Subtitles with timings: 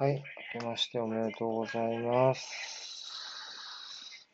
[0.00, 0.24] はい。
[0.54, 2.48] 明けましておめでとうございます。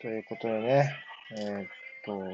[0.00, 0.94] ということでね、
[1.36, 1.66] えーっ
[2.04, 2.30] と、今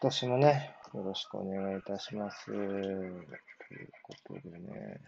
[0.00, 2.46] 年もね、よろしくお願いいたします。
[2.46, 3.26] という
[4.04, 5.00] ことでね、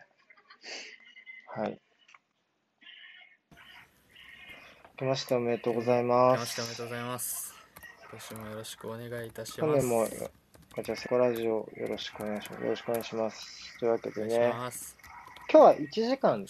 [1.47, 1.71] はい。
[1.71, 3.59] 明
[4.99, 7.55] けましておめでとうござい明ますけましておめでとうございます。
[8.11, 9.87] 今年もよろしくお願いいたし去ます。
[9.87, 10.07] 年も、
[10.75, 12.63] こちらセコラジオよろしくお願いします。
[12.63, 13.79] よろしくお願いします。
[13.79, 15.06] というわけでね、ます。
[15.51, 16.45] 今日は1時間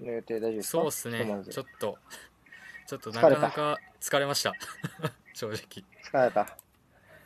[0.00, 0.70] の予定大丈夫ですか？
[0.78, 1.98] そうっすねちょっと、
[2.86, 4.52] ちょっとなかなか疲れました。
[5.34, 5.56] 正直。
[6.04, 6.56] 疲れた。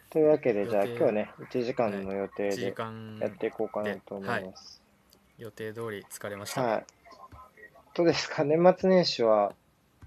[0.09, 4.83] というわけで、じゃあ今日ね、1時間の予定1時で間やっていこうかなと思います。
[5.39, 6.63] 予定通り疲れました。
[6.63, 6.87] はい。
[7.95, 8.43] どうですか？
[8.45, 9.55] 年末年始は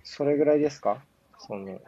[0.03, 1.01] それぐらいですか？
[1.39, 1.79] その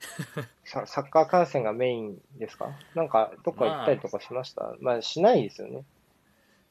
[0.64, 2.70] ササッカー観戦がメインですか？
[2.94, 4.74] なんかどっか行ったりとかしました？
[4.80, 5.84] まあ、しないですよね。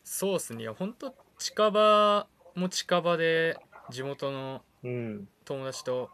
[0.03, 0.61] そうっすね。
[0.63, 3.57] いや、ほんと近場も近場で
[3.89, 5.27] 地元のうん。
[5.45, 6.09] 友達と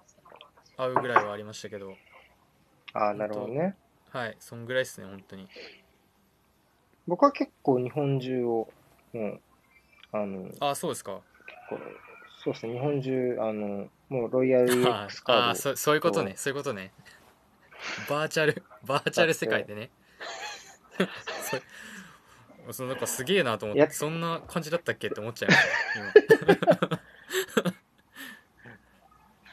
[0.77, 1.95] 会うぐらいはありましたけど、
[2.93, 3.75] ああ、なるほどね。
[4.11, 5.47] はい、そんぐらいっすね、本当に。
[7.07, 8.67] 僕は結構日本中を、
[9.13, 9.41] もう、
[10.11, 11.21] あの、結あ、そうですか。
[11.67, 11.77] 構、
[12.43, 16.91] そうですね、日本中、あの、もうロイヤル EX カードああそそういうことねそういうことね
[18.07, 19.89] バーチャルバーチャル世界でね
[21.41, 21.57] そ
[22.71, 25.61] そのなんかすげえなと思っやてそんな感じだったっけって思っちゃいまし
[26.27, 26.73] た。
[26.89, 27.01] 今。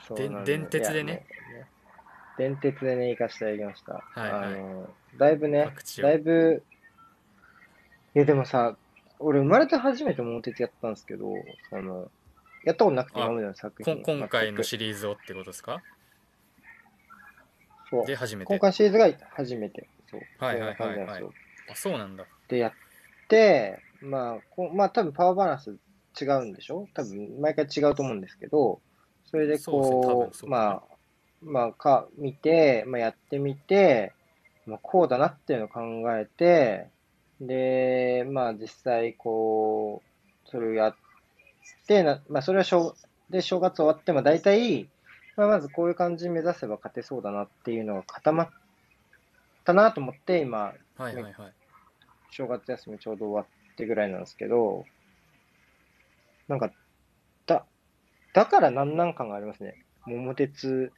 [0.09, 1.27] そうなんだ電電鉄でね。
[2.39, 3.93] 電鉄でね、行かせていただきました。
[3.93, 4.55] はいはい。
[4.55, 6.07] あの、だいぶね各、地を。
[6.07, 6.63] だいぶ、
[8.15, 8.77] いやでもさ、
[9.19, 11.27] 俺生まれて初めて桃鉄やったんですけど、
[11.69, 12.11] その、
[12.65, 14.01] やったことなくてあ今までの作こ品。
[14.01, 15.83] ん今回の全くシリーズをってことですか？
[17.91, 18.07] そう。
[18.07, 18.47] で初めて。
[18.47, 19.87] 今回シリーズが初めて。
[20.11, 20.21] そう。
[20.39, 20.79] はいはいはいはい。
[20.79, 21.33] そんな感じなんですよ。
[21.71, 22.25] あそうなんだ。
[22.49, 22.77] で、やって、
[24.03, 25.77] まあ、こまあ多分パワーバランス
[26.21, 26.89] 違うんでしょ？
[26.95, 28.81] 多分毎回違うと思うんですけど、
[29.31, 30.83] それでこう、うだねまあ、
[31.43, 34.13] まあ、か、見て、まあやってみて、
[34.67, 35.81] まあこうだなっていうのを考
[36.19, 36.89] えて、
[37.41, 40.95] で、まあ実際こう、それをやっ
[41.87, 42.95] て、なまあそれは正、
[43.31, 44.89] で、正月終わっても大体、
[45.37, 48.51] まあまずこういう感じに目指せば勝てそうだなっていうのが固まっ
[49.65, 51.35] たなと思って、今、はいはいはい
[52.31, 54.85] 正月休みちょうど終わってぐらいなんですけど、
[56.49, 56.71] なんか、
[57.47, 57.65] だ、
[58.33, 59.85] だからなんなん感がありますね。
[60.07, 60.93] 桃鉄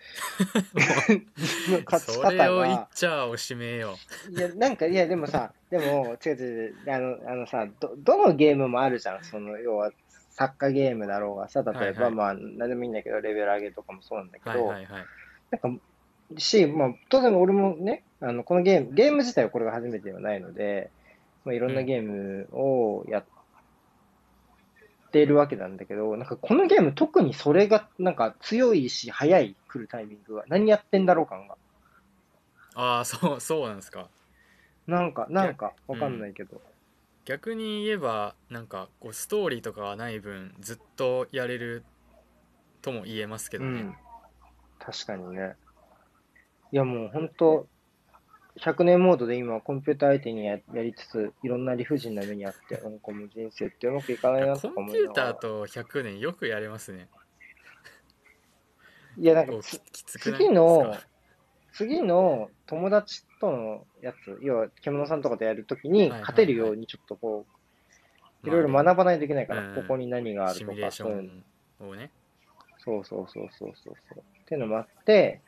[1.69, 2.89] の 勝ちそ方れを言っが。
[2.95, 3.97] ちゃおしめよ
[4.31, 9.25] いや、なんか、いや、でもさ、でも、違う違う違う、あの、あのさ、ど、どのゲームもあるじゃん。
[9.25, 9.91] その、要は、
[10.31, 15.05] サッカーゲームだろうがさ、例えば、はいはいまあ、なんでもいいんだけど、レベル上げとかもそうなんだけど、はいはいはい
[15.51, 15.83] なんか、
[16.39, 20.91] し、まあ、当然俺もね、あの、このゲーム、ゲーム自体はこれが初めてではないので、
[21.45, 23.25] まあ、いろんなゲームをやっ
[25.11, 31.57] てるわけなんだけど、なんかこのゲーム特にそれが、なんか強いし、早い来るタイミングが、何やってんだろう感が。
[32.75, 34.09] ああそうそうなんですか
[34.87, 36.61] なんか、なんか、わかんないけど。
[37.25, 41.85] 逆に言えばなんかこうストーリーとかがない分ずっとやれる
[42.81, 43.95] とも言えますけどね、うん。
[44.81, 45.55] 確かにね。
[46.73, 47.69] いや、もう本当
[48.61, 55.39] 100年モードで今、コンピューター相手にややりつつ、いろんな理不尽な目にあって、 なんかもう人生ってうまくいかないなとかコン思ピューター。
[55.39, 57.09] と100年よくやれますね。
[59.17, 61.09] いや、なんかこうつききつくない次のですか、
[61.73, 66.21] 次の友達とのやつ、要は獣さんとかとやるときにはいはいはい。
[66.21, 67.47] 勝てるようにちょっとこ
[68.45, 69.75] う、いろいろまあね学ばないといけないから、うん。
[69.75, 71.43] ここに何があるとか、シミュレーショそういう
[71.81, 72.11] のンをね
[72.85, 74.19] そうそうそうそうそうそう。
[74.19, 75.41] っていうのもあって、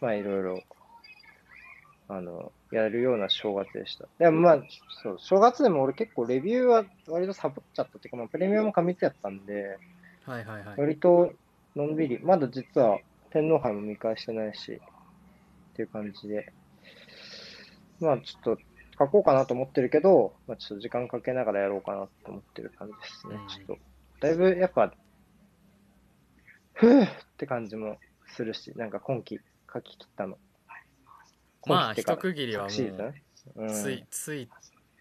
[0.00, 0.62] まあいろいろ、
[2.08, 4.06] あの、やるような正月でした。
[4.18, 4.62] でもまあ、
[5.02, 9.78] そう、正月でも俺結構レビューは割とサボっちゃったっていうか、まあプレミアム過密やったんで、
[10.24, 11.32] はいはいはい割と
[11.76, 12.98] のんびり、まだ実は
[13.30, 14.78] 天皇杯も見返してないし、っ
[15.74, 16.52] ていう感じで、
[18.00, 18.62] まあちょっと
[18.98, 23.36] 書こうかなと思ってるけど、まあちょっと時間かけながらやろうかなと思ってる感じですね。
[23.36, 23.78] うんちょっと、
[24.20, 24.92] だいぶやっぱ、
[26.74, 27.98] ふぅって感じも
[28.28, 29.40] するし、なんか今季
[29.72, 30.38] 書き切ったの。
[31.66, 34.48] まあ一区切りはもうついつい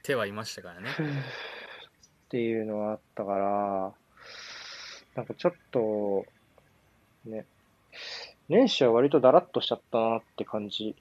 [0.03, 3.93] てはいましたからねっていうのがあったから、
[5.15, 6.25] なんかちょっと、
[7.25, 7.45] ね、
[8.49, 10.95] 年始は割とだらっとしちゃったなって感じ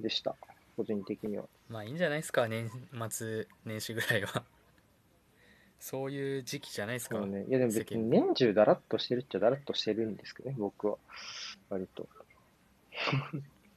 [0.00, 0.34] でした。
[0.76, 1.44] 個人的には。
[1.68, 2.70] まあいいんじゃないですか年
[3.10, 4.42] 末年始ぐらいは
[5.80, 7.44] そういう時期じゃないですか、ね。
[7.48, 10.96] いやでも別に年中だらっとしてるっちゃだらっとしてるんですけどね、僕は。
[11.70, 12.08] 割と。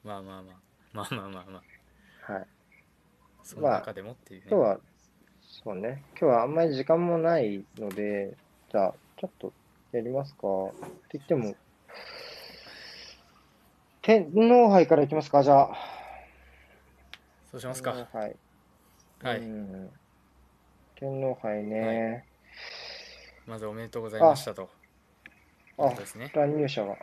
[0.03, 1.63] まあまあまあ まあまあまあま
[2.27, 2.47] あはい。
[3.43, 4.79] その中でもっていうね、今日は、
[5.41, 6.03] そうね。
[6.11, 8.35] 今日はあんまり時間もないので、
[8.71, 9.53] じゃあ、ちょっと
[9.91, 10.47] やりますか。
[10.47, 10.71] っ
[11.09, 11.55] て言っても、
[14.01, 15.75] 天皇杯からいきますか、じゃあ。
[17.51, 18.35] そうしますか天皇杯。
[19.23, 19.91] はいうん
[20.95, 22.25] 天皇杯ね。
[23.47, 24.69] まずおめでとうございましたと
[25.77, 26.95] あそうですね乱入者が。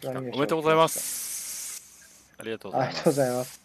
[0.00, 1.23] た乱入者おめでとうございます。
[2.38, 2.98] ありがとうございます。
[2.98, 3.60] ありがとうございます。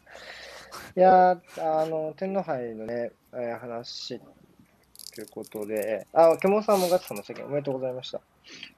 [0.95, 4.19] いやー、あの、天皇杯のね、えー話
[5.15, 8.21] ということで、あ、獣さんもガッツさんもおめでとうございました。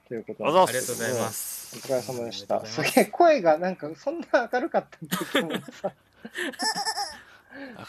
[0.08, 1.30] ということありがとうありがとうございま。
[1.30, 2.66] すお疲れ様でした。
[2.66, 5.48] すすげえ、声がなんかそんな明るかったんだけど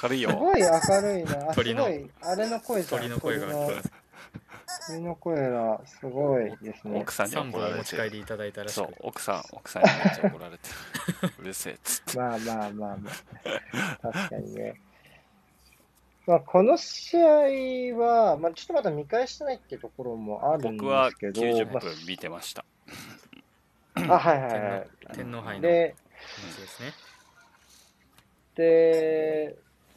[0.03, 0.37] 明るいよ。
[0.37, 1.55] ごい明るいな。
[1.55, 3.01] 鳥のごい、あれの声じゃん。
[3.01, 4.02] 鳥の声が聞こえます
[4.89, 7.13] 鳥の声がすごいですね奥。
[7.13, 8.11] さんに3怒られ本お持ち帰て。
[8.11, 10.69] りいただいたらしく、そう奥さん、奥さんにめっちゃ怒られて
[11.23, 11.33] る。
[11.39, 12.19] うるせえっつって。
[12.19, 13.11] まあまあまあま
[14.03, 14.13] あ。
[14.13, 14.81] 確かにね。
[16.27, 22.65] まあ、この試合は、まあ、ちょっとまだ見返してないっていうところもあるん僕はですけど、90ま分見てました。
[23.95, 24.89] あ、あはいはいはい。
[25.15, 25.97] 天皇杯ので、
[26.47, 26.93] 話ですね
[28.55, 29.57] で、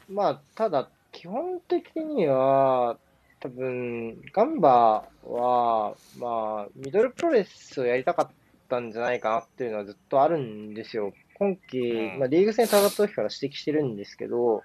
[0.10, 2.98] まあ、ただ、基本的には、
[3.46, 8.30] 多分、ガンバは、まあ、ミドルプロレスをやりたかっ
[8.68, 11.14] たんじゃないかなっていうのはずっとあるんですよ。
[11.36, 14.64] 今季、うんまあ、リーグ戦戦った時から指摘してるんですけど、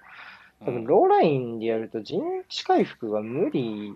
[0.61, 3.93] 多分、うんローラインでやると陣地回復が無理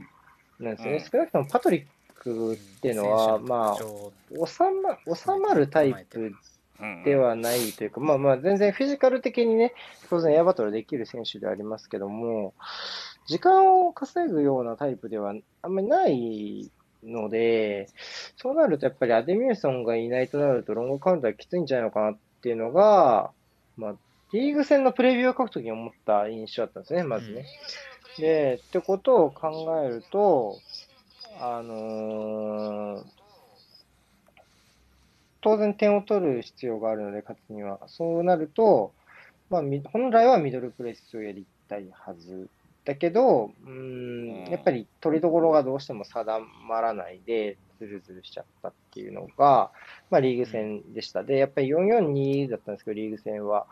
[0.59, 0.97] なんですよね。
[0.97, 6.31] うん少なくともパトリックっていうのは、まあ、収ま、収まるタイプ
[6.79, 9.73] うんではないというか、まあまあ、全然フィジカル的にね、
[10.09, 12.53] 当然エアバトルできる選手ではありますけども、
[13.27, 16.72] 時間を稼ぐようなタイプではあんまりない
[17.04, 17.89] ので、
[18.38, 23.31] そうなるとやっぱりアデミューソンがいないとなるとロングカウンターきついんじゃないのかなっていうのが、
[23.77, 23.95] まあ、
[24.31, 27.45] リーグ戦のプレビューを書くときに思った印象だったんですね、まずね。
[28.18, 30.57] で、ってことを考えると、
[31.39, 33.16] あのー
[35.45, 37.80] 当然点を取る必要があるので、勝つには。
[37.86, 38.94] そうなると、
[39.51, 42.50] まあ、み本来はミドルプレスをやりたいはず。
[42.85, 49.71] だけど、うーん、うんやっぱり取りどころがどうしても定まらないで、ズルズルしちゃったっていうのが、
[50.09, 51.23] まあ、リーグ戦でした。
[51.23, 53.67] で、やっぱり442だったんですけど、リーグ戦は。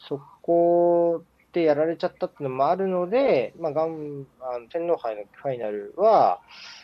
[0.00, 6.40] そこでやられちゃったっていうのもあるので、まあ、ガンあの天皇杯のファイナルは、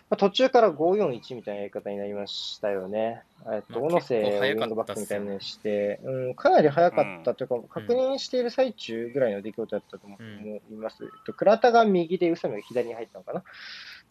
[0.08, 3.22] まあ、途中から541みたいなやり方になりましたよね。
[3.52, 11.04] えっと、まあ小野瀬をウィングバックみたいにして、うん、かなり早かったというか、確認している最中ぐらいの出来事だったと思うんいます。
[11.04, 13.44] えっと、倉田が右で宇佐美が左に入ったのかな。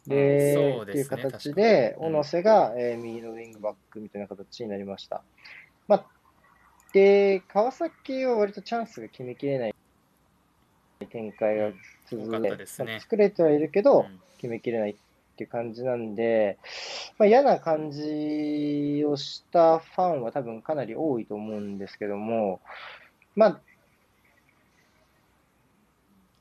[0.07, 5.23] で、そうっていう形で、小野瀬が、えー右のウィングバックみたいな形になりました。
[5.87, 6.05] まあ、
[6.93, 9.75] で、川崎は割とチャンスが決めきれない
[11.05, 11.71] 展開が
[12.09, 12.99] 続いて、たですね。
[12.99, 14.19] 作れてはいるけど、うん。
[14.37, 14.95] 決めきれないっ
[15.37, 16.57] ていう感じなんで、
[17.17, 22.59] まあ、嫌な感じをしたファンは多分かなり多いと思うんですけども、
[23.35, 23.59] まあ、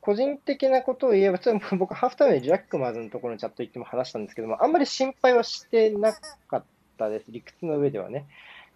[0.01, 6.11] 個人的なことを言えば、ちょっと僕、ハーフタイムでジャックマーズのところにチャット行っても話したんですけども、あんまり心配はしてな
[6.47, 6.63] かっ
[6.97, 8.25] たです、理屈の上ではね。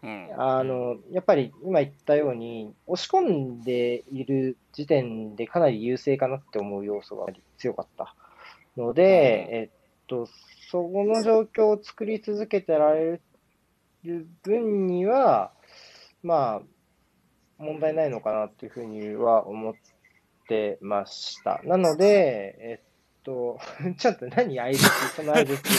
[0.08, 7.26] うんあの、やっぱり今言ったように、押し込んでいる時点でかなり優勢かなって思う要素が
[7.58, 8.16] 強かった
[8.78, 9.70] ので、えっ
[10.08, 10.30] と、
[10.72, 13.20] そこの状況を作り続けてられ
[14.06, 15.52] る分には、
[16.24, 16.62] ま
[17.60, 19.74] あ、問題ないのかなっていうふうには思っ
[20.48, 21.60] てました。
[21.66, 23.60] なので、えっと、
[24.00, 24.80] ちょっと何相づち
[25.16, 25.70] その相づち。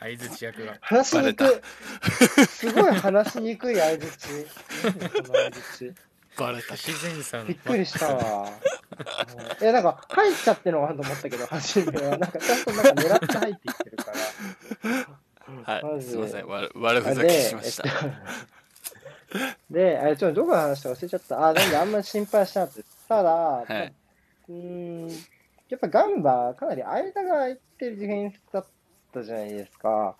[0.00, 1.48] 相づち役が話しにくい。
[2.46, 4.28] すごい話しにくい相づち。
[4.82, 5.94] 何その相づち。
[6.38, 6.74] バレた。
[6.74, 8.48] 自然さんびっくりしたわ。
[9.60, 12.16] いや、なんか、入っちゃってるのかなと思ったけど、初めは。
[12.16, 14.16] なんか、ちゃんとなんか狙って入ってきてるから。
[15.64, 16.46] はい、まずすみません。
[16.48, 17.88] 悪悪ふざで、けしました。
[17.88, 17.92] えっ
[19.68, 21.48] と、で、あれ、ちょっとどこの話か忘れちゃった。
[21.48, 23.94] あ、なんであんまり心配しなかっただ、はい。
[24.48, 25.08] うーん、
[25.68, 28.66] やっぱガンバ、かなり間が空いてるディフェンスだっ
[29.12, 30.16] たじゃないですか。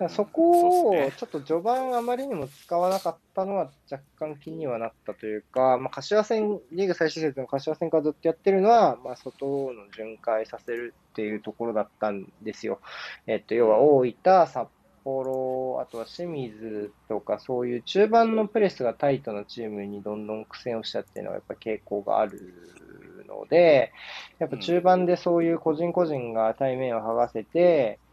[0.00, 12.80] うんそこをちょっと序盤あまりにも使わなかったのは若干気にはなったというか、まあ、柏戦、リーグ最終節の柏戦からずっとやってるのは、まあ、外の巡回させるっていうところだったんですよ。
[13.26, 14.68] えっと、要は大分、札
[15.04, 23.92] 幌、あとは清水とか、そういう中盤のプレスがタイトなチームにどんどん苦戦をしたっていうのはやっぱ傾向があるので、
[24.38, 28.03] やっぱ中盤でそういう個人個人が対面を剥がせて、えー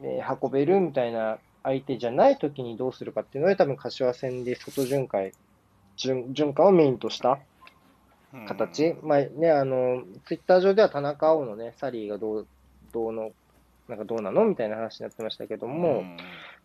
[0.00, 5.32] 運べるみたいな相手じゃない時にどうするかっていうので、多分柏戦で外巡回、
[5.96, 7.38] 巡巡回をメインとした
[8.46, 12.46] 形、まあね、あの、ツイッター上では田中碧のね、サリーがどう
[12.92, 13.32] どうの、
[13.88, 16.16] なんかどうなのみたいな話になってましたけども、うん。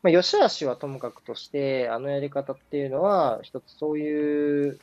[0.04, 4.80] まあ、吉橋はともかくとして、あのやり方っていうのは、一つそういう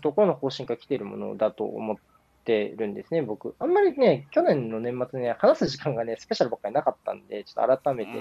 [0.00, 1.96] ところの方針から来ているものだと思っ
[2.44, 3.54] てるんですね、僕。
[3.58, 8.12] あんまりね、去年の年末ね、話す時間がね、スペシャルばっかりなかったんで、ちょっと改めて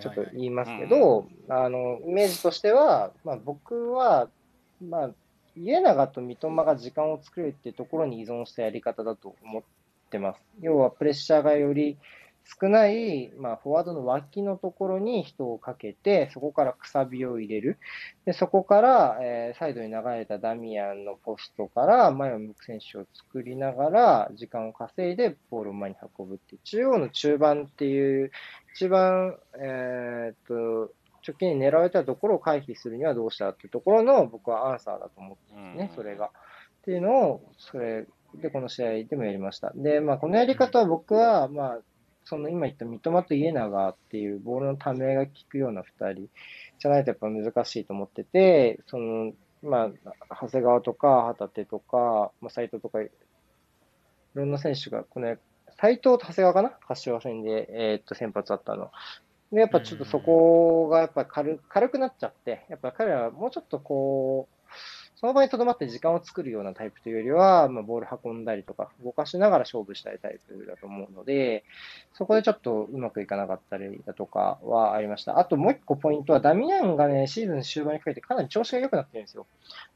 [0.00, 4.28] ちょっと言いますけど、あの、イメージとしては、まあ僕は、
[4.80, 5.10] まあ、
[5.56, 9.62] 家長と三笘が時間を作れるっていうところに依存したやり方だと思っ
[10.10, 10.40] てます。
[10.60, 11.96] 要はプレッシャーがより
[12.44, 17.78] 少ない、まあ、フォワードの脇のところに人をかけて、そこからくさびを入れる。
[18.26, 28.30] で、そこから、えーサイドに流れたダミアンのポストから前を向く選手を作りながら、時間を稼いでボールを前に運ぶっていう、中央の中盤っていう、
[28.74, 30.92] 一番、えーっと、
[31.26, 36.26] 直近に狙われたところを回避するにはどうしたらっていうところの僕はアンサーだと思ってますね、それが。
[36.26, 36.30] っ
[36.84, 39.72] ていうのを、それでこの試合でもやりました。
[39.74, 41.78] で、まあ、このやり方は僕は、まあ、
[42.24, 46.28] その今言った三笘と家長っていうボールのためが効くような二人
[46.78, 49.90] じゃないとやっぱ難しいと思ってて、その、まあ、
[50.40, 53.10] 長谷川とか旗手とか、まあ、斉藤とか、い
[54.34, 55.36] ろんな選手が、この、
[55.80, 56.70] 斉藤と長谷川かな？
[56.70, 58.90] 柏戦で、えーっと、先発だったの。
[59.52, 64.53] で、やっぱちょっとそこがやっぱ軽軽くなっちゃって、やっぱ彼らはもうちょっとこう、
[65.24, 71.64] その場に留まって時間を作るようなタイプというよりは、まあ、ボール運んだりとか、動かしながら勝負したいタイプだと思うので、
[72.12, 75.38] そこでちょっとうまくいかなかったりだとかはありました。
[75.38, 79.46] あともう一個ポイントは、ダミアンがね、シーズン終盤にかけてかなり調子が良くなってるんですよ。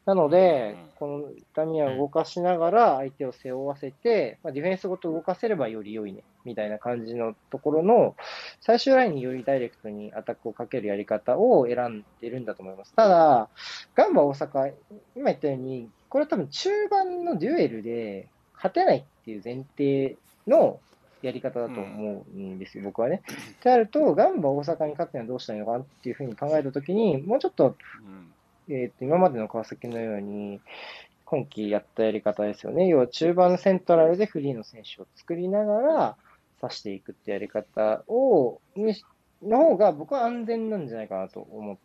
[0.07, 8.17] なのでうん、このダミアンを動かしながら相手を背負わせて、まあ、ディフェンスごと動かせればより良いね、みたいな感じのところの、
[8.61, 12.95] 最終ラインによりダイレクトにアタックをかけるやり方を選んでるんだと思います。
[12.95, 13.49] ただ、
[13.95, 14.73] ガンバ大阪、
[15.17, 20.17] 今言ったように、これ多分中盤のデュエルで勝てないっていう前提
[20.47, 20.81] の
[21.23, 23.23] やり方だと思うんですよ、僕はね。
[23.53, 27.77] ってなると、ガンバ大阪に勝つにはどうしたらいいのかなっていうふうに考えたときに、もうちょっと、
[28.07, 28.33] うん
[28.71, 30.61] えーと今までの川崎のように、
[31.25, 32.87] 今季やったやり方ですよね。
[32.87, 36.17] 要は中盤セントラルでフリーの選手を作りながら、
[36.61, 38.61] 刺していくってやり方を、
[39.43, 41.79] の方が僕は安全なんじゃないかなと思っ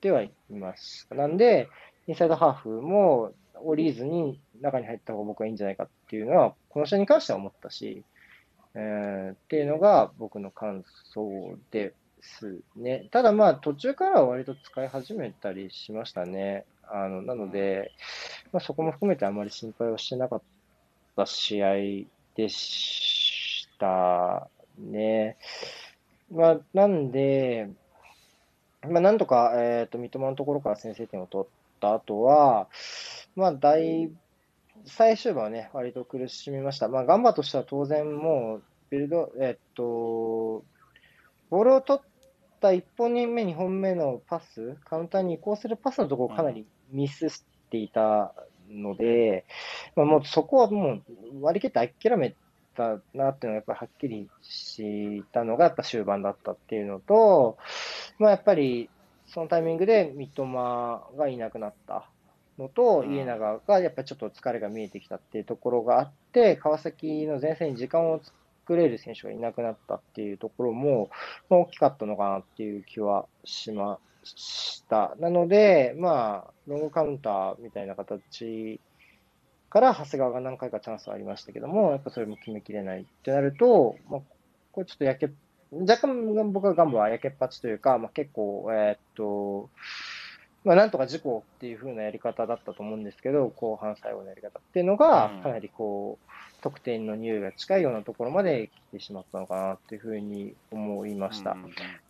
[0.00, 1.08] てはいます。
[1.10, 1.68] なんで、
[2.06, 8.04] インサイドハーフも降りずに中に入った方が僕はいいんじゃないかっていうのは、この試合に関しては思ったし、
[8.74, 13.08] えーっていうのが僕の感想ですね。
[13.10, 16.64] ただまあ途中からは割と使い始めたりしましたね。
[16.82, 17.92] あの、なので、
[18.52, 20.42] まあそこも含めてあまり心配はしてなかっ
[21.16, 21.74] た試合
[22.34, 23.13] でし
[23.78, 25.36] たね。
[26.30, 27.68] まあなんで、
[28.88, 31.48] まあなんとか、えっ、と、三笘のところから先制点を取っ
[31.80, 32.68] た後は、
[33.36, 34.10] まあ大
[34.86, 36.88] 最終盤はね、割と苦しみました。
[36.88, 40.64] まあ、ガンバとしては当然もう、ビルド、えっと、
[41.50, 42.06] ボールを取っ
[42.60, 47.30] た1本目、2本目のパス、カウンターに移行するパスのところをかなりミスっ
[47.70, 48.34] ていた
[48.70, 49.46] ので、
[49.96, 51.02] まあ、もうそこはもう
[51.40, 52.34] 割り切って諦め
[52.74, 57.56] たなっていうのがやっぱりはっきりしたのがやっぱ終盤だったっていうのと、
[58.18, 58.90] まあ、やっぱり
[59.26, 62.06] そのタイミングで三笘がいなくなった
[62.58, 71.10] のと、うん家長がやっぱりちょっと疲れが見えてきたっていうところがあって、川崎の前線に時間を作れる選手がいなくなったっていうところも、
[71.50, 75.14] まあ大きかったのかなっていう気はしました。
[75.18, 78.80] なので、まあ、ロングカウンターみたいな形
[79.74, 84.20] から長谷川が何回かチャンスはありましたけども、やっぱそれも決めきれないってなると、まあ、
[84.70, 85.28] これちょっとやけ、
[85.72, 89.68] 若干僕はガンバはやけっぱちというか、まあ、結構、えーっと、
[90.62, 96.30] まあ、なんとか事故っていう風なやり方だったと思うんですけど、後半最後のやり方っていうのがうん、かなりこう、
[96.62, 101.56] 得点の匂いが近いようなところまで来てしまったのかなっていう風に思いました。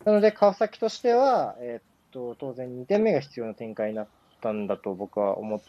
[0.05, 4.07] なので、川崎としては、えーっと、当然2点目が必要な展開になっ
[4.41, 5.61] たんだと僕は思っ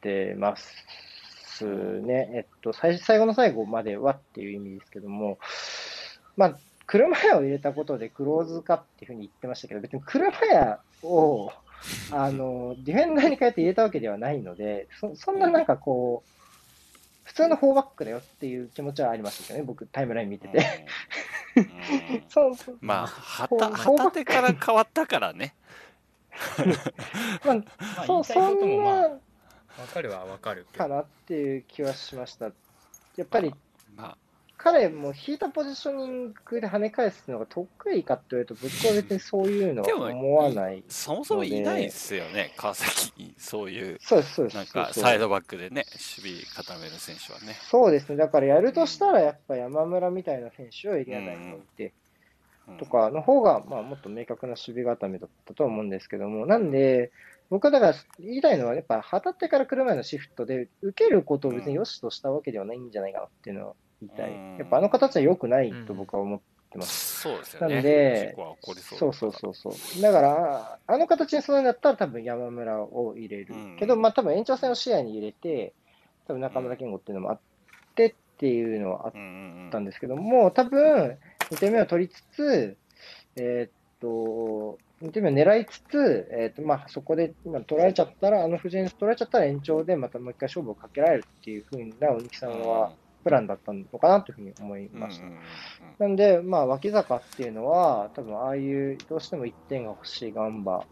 [0.00, 0.86] てます
[1.62, 2.30] ね。
[2.34, 5.38] えっと、最最後の最後まではっていう意味ですけども、
[6.36, 11.52] まあ、車屋を入れたことでクローズ化っていうふうに言ってましたけど、別に車屋を、
[12.10, 16.30] あの、ディフェンダーに変えて入れたわけではないので、そそんななんかこう、
[17.24, 20.86] 普通の4バックだよっていう気持ちはありましたけどね、僕、タイムライン見てて。
[22.28, 23.56] そうそうまあ、はこ
[24.08, 25.54] う手から変わったからね。
[27.44, 27.62] まあ、ま
[28.02, 29.18] あそう、そんもまあな
[29.78, 32.46] わかるはわかるかなっていう気はしました。
[33.16, 33.54] やっぱり、
[33.96, 34.16] まあ、
[34.56, 40.82] 彼も引いたポジショニングで跳ね返すのが得意かって言われると、僕は別にそういうのは思わない。
[40.88, 44.56] そもそもいないですよね、川崎に、そういう、そうです、そうです。
[44.56, 45.84] なんかサイドバックでね、
[46.18, 47.56] 守備固める選手はね。
[47.70, 48.16] そうですね。
[48.16, 51.92] だからやるとしたら、やっぱ山村みたいな選手をエリア内に置いて、うん
[52.78, 57.12] とかの方が、まあ、もっと明確な守備固めだったと思うんですけども、なんで、
[57.50, 64.30] 僕はだから言いたいのは、やっぱ、旗ってから来る前のシフトで、受けることを別に良しとしたわけではないんじゃないかなっていうのを言いたい。
[64.30, 67.20] うんやっぱあの形は良くないと僕は思ってます。
[67.22, 67.80] そうですよなね。
[67.80, 68.36] んで
[68.82, 70.02] そうそうそうそうそう。
[70.02, 73.54] だから、あの形にするんだったら多分山村を入れる。
[73.54, 75.74] うんけど、まあ多分延長戦を視野に入れて、
[76.26, 77.40] 多分中村健吾っていうのもあっ
[77.94, 81.18] てっていうのはあっうんうんうんたんですけども、多分
[81.50, 82.76] 2点目を取りつつ、
[83.36, 83.70] えーっ
[84.04, 92.92] と、2点目を狙いつつ、えーっと、まあそこで今取られちゃったら、あの布陣取られちゃったら延長でまたもう一回勝負をかけられるっていうふうな、鬼木さんは
[93.24, 95.26] プランだったのかなというふうに思いました。
[95.98, 100.84] なんで、まあ、脇坂っていうのは、多分ああいう、どうしても1点が欲しいガンバ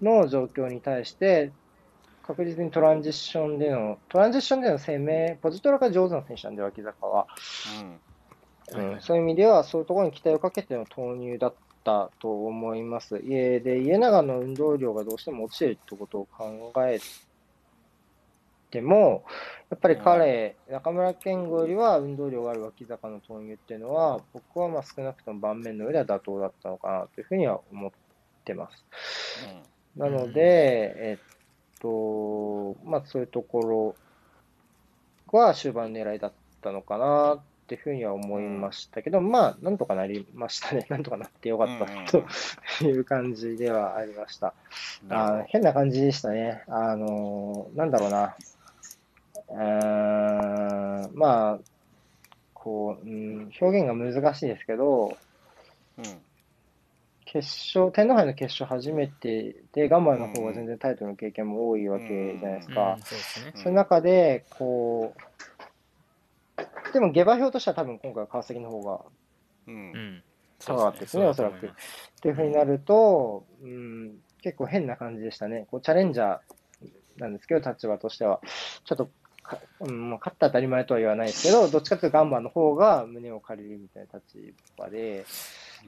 [0.00, 1.52] の状況に対して、
[2.26, 7.26] 確実にトランジッションでの、トランジッションでの攻め、ポジトラが上手な選手なんで、脇坂は。
[8.72, 8.92] うん。
[8.92, 11.54] うん、そういう意味では、そういうところに期待をかけての投入だっ
[11.84, 13.18] たと思います。
[13.18, 16.98] 家で、家長の運動量がどうしても落ちてるってことを考え
[18.70, 19.24] ても、
[19.70, 27.90] やっぱり彼、中村健吾よりは運動量がある脇坂の投入っていうのは、僕はまあ少なくとも盤面の上では妥当だったのかなというふうには思っ
[28.44, 28.84] てます。
[29.96, 33.94] なので、えっと、まあそういうとこ
[35.32, 40.86] ろは終盤狙いだったのかなっていうふうには思いましたけど、まあなんとかなりましたね。
[40.90, 42.24] なんとかなってよかったなと
[42.84, 44.52] いう感じではありました。
[45.08, 46.62] あー変な感じでしたね。
[46.68, 48.36] あのーなんだろうな。
[49.48, 51.58] うーんまあ、
[52.52, 55.16] こう、うん、表現が難しいですけど、
[55.98, 56.04] うん
[57.34, 62.96] 決勝、天皇杯の決勝初めてで、ガンバの方が全然タイトルの経験も多いわけじゃないですうんか。
[63.00, 65.20] そうですねうんそういう中で、こう、
[66.94, 69.00] でも下馬評としては多分今回は川崎の方が
[69.66, 69.74] うん。
[69.74, 70.22] うん。
[70.64, 71.66] 高かったですね、おそらく。
[71.66, 71.70] っ
[72.22, 75.66] ていうふうになると、うん、結構変な感じでしたね。
[75.70, 76.38] こうチャレンジャー
[77.18, 78.40] なんですけど、立場としては。
[78.84, 79.10] ちょっと
[79.42, 85.26] か、うん、もう勝った当たり前とは言わないですけど、どっちかというとガンバの方が胸を借りるみたいな立場で、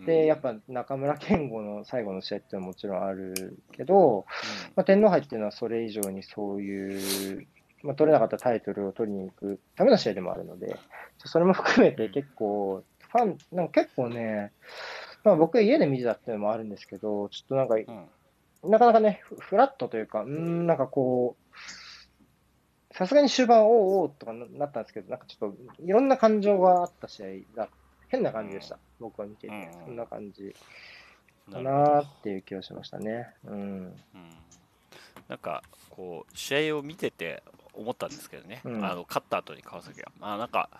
[0.04, 4.26] で、やっぱ中村健吾の最後の試合っていうのはもちろんあるけど、
[4.74, 7.46] まあ、天皇杯っていうのはそれ以上にそういう、
[7.82, 10.78] まあ、取れなかったタイトルを取りに行くための試合でもあるので、
[11.18, 14.52] それも含めて結構、ファン、なんか結構ね、
[15.24, 18.70] まあ僕家で見てたっていうのもあるんですけど、ちょっとなんか、うん。
[18.70, 27.68] なかなかね、フフラットというか、うーん、なんかこう、さすがに終盤、おうおうとかななったんですけど、なんかちょっといろんな感情があった試合が、
[28.08, 29.84] 変な感じでした、僕は見ていて、うん。
[29.84, 30.54] そんな感じ。
[31.52, 33.28] かなっていう気がしましたね。
[33.44, 33.54] うん。
[33.54, 33.94] うん。
[35.28, 37.42] なんかこう試合を見てて
[37.76, 38.84] 思ったんですけどね、うん。
[38.84, 40.70] あの勝った後に川崎が、まあ、なんか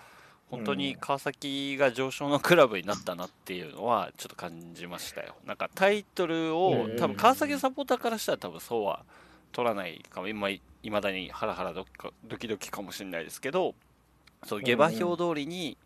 [0.50, 5.34] 本当に川崎が上昇のクラブになったなっていうのはちょっと感じましたよ。
[5.44, 9.04] なんかタイトルをうん多分川崎のサポーターからしたら多分そうは
[9.52, 10.28] 取らないかも。
[10.28, 11.90] 今いまだにハラハラドキ
[12.24, 13.74] ドキドキかもしれないですけど
[14.44, 15.76] そう下馬評通りに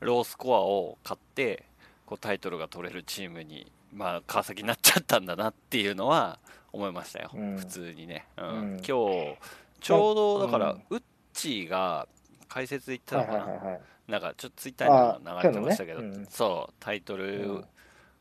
[0.00, 1.64] ロースコアを買って
[2.04, 6.38] こうタイトルが取れるチームに、まあ、川崎になっちゃったんだなっていうのは
[6.72, 7.56] 思いましたよ、うん。
[7.56, 8.46] 普通にね、うん。
[8.46, 8.76] うん。
[8.76, 9.36] 今日
[9.84, 10.82] ちょうどだから、うん。
[10.88, 11.02] ウッ
[11.34, 12.08] チーが
[12.48, 13.80] 解説で言ったのかな、いはいはいはい。
[14.08, 16.08] なんかちょっとツイッターにも流れてましたけど、ね。
[16.08, 16.26] うん。
[16.26, 17.64] そうタイトうルん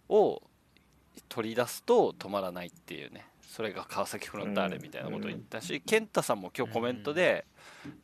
[0.10, 0.42] を
[1.30, 3.26] 取り出すと止まらないっていうね。
[3.48, 7.46] それが川崎フロンターレみたいなことを言ったし、健太さんも今日コメントで、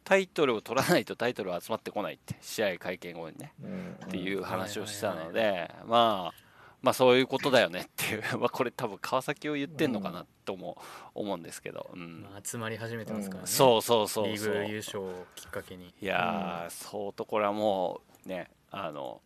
[0.03, 3.53] タイトルを取らないとタイトルは集まってこないって試合会見後にね。
[3.63, 3.97] うん。
[4.05, 6.48] っていう話をしたので、まあ
[6.81, 8.23] まあそういうことだよねっていう。
[8.39, 10.81] まあこれ多分川崎を言ってんのかなとも
[11.13, 12.21] 思うんですけど、うん。
[12.21, 14.53] まあ、集まり始めてますからね、そうそうそうリそう。
[14.53, 15.93] ーグ優勝をきっかけに。
[16.01, 19.21] いやー、そうとこれはもうねあの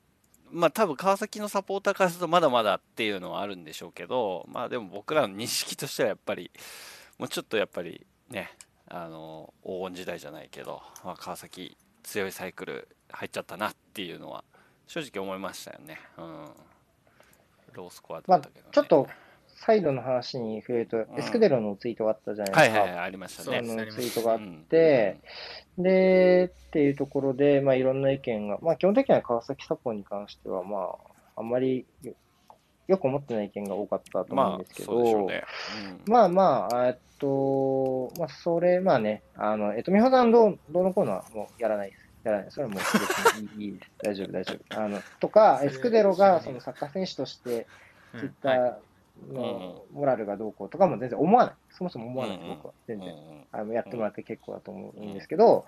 [0.51, 6.51] まあ多分川崎のサポーターからするとまだまだっていうのはあるんでしょうけどまあでも僕らの認識としてはやっぱり
[7.17, 8.51] もうちょっとやっぱりね
[8.87, 14.43] あの黄金時代じゃないけど、まあ、川崎強いサイクル入っちゃったなっていうのは
[14.87, 15.99] 正直思いましたよね。
[16.17, 16.45] うん、
[17.73, 19.07] ロースコアだまあったけど、ねちょっと、
[19.65, 22.79] サイドの話に触れると、エスクデロのツイートがあったじゃないですか。
[22.79, 23.57] はいはいはいありましたね。
[23.59, 25.17] あのツイートがあっうんて、
[25.77, 30.97] で、っていうところで、まあ、いろんな意見が、まあ、基本的には川崎サポに関しては、ま
[31.35, 32.13] あ、あんまりよ
[32.87, 35.43] よく思ってない意見が多かったと思うんまあですけど、そうでしょうね。
[36.07, 42.02] うんまあまあ、えっと、まあ、それ、まあね、あの、えっと、美穂さんどう、どうのこうのはもうやらないです。
[42.39, 42.45] い。
[42.49, 43.91] それはもう別にいいいいです。
[44.01, 44.81] 大丈夫、大丈夫。
[44.81, 47.67] あの、とか、エスクデロがそのサッカー選手として、
[48.13, 51.53] うんツイッタはいーのモラルがどうこうとかも全然思わない。
[51.71, 52.73] そもそも思わない僕は。
[52.87, 53.07] 全然。
[53.09, 55.65] うんあのやってもらって結構だと思うんですけど、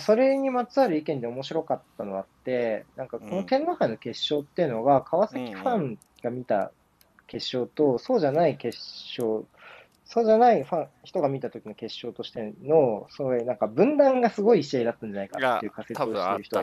[0.00, 6.72] それにまつわる意見で面白かったのがあって、なんかこの天皇杯の決勝っていうのが、川崎ファンが見た
[7.28, 8.76] 決勝と、そうじゃない決
[9.16, 9.44] 勝、
[10.12, 16.56] そうじゃないファン人が見た時の決勝としての、そういうなんか分断がすごい試合だったんじゃないかがっていう仮説多をしてる人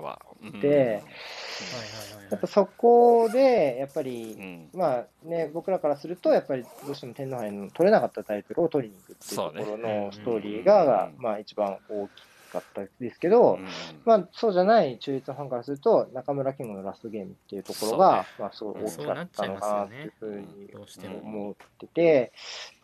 [0.00, 1.02] がいて、で
[2.30, 12.10] やっぱそこで、やっぱりう、んまあね、僕らからすると、やっぱりどうしても天皇杯の取れなかったタイトルを取りに行くっていうところのストーリーが、うんまあ一番大き
[12.52, 13.66] かったですけど、うん。
[14.04, 20.70] まあそうじゃない中立のファンからすると、中村健吾のラストゲームっていうところが、まあすごい大きかったのかなっていうふうに
[21.22, 22.32] 思ってて、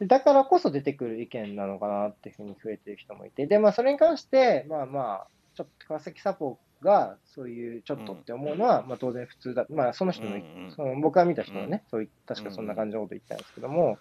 [0.01, 9.67] でだからこそ出てくる意見なのかなっていうふうに増えてる人もいて、で、まあそれに関して、まあまあ、ちょっと川崎サポがそういうちょっとって思うのは、まあ当然普通だ。
[9.71, 13.99] まあその人の、うんその僕が見た人はね、そうい確かそんな感じのこと言ったんですけども、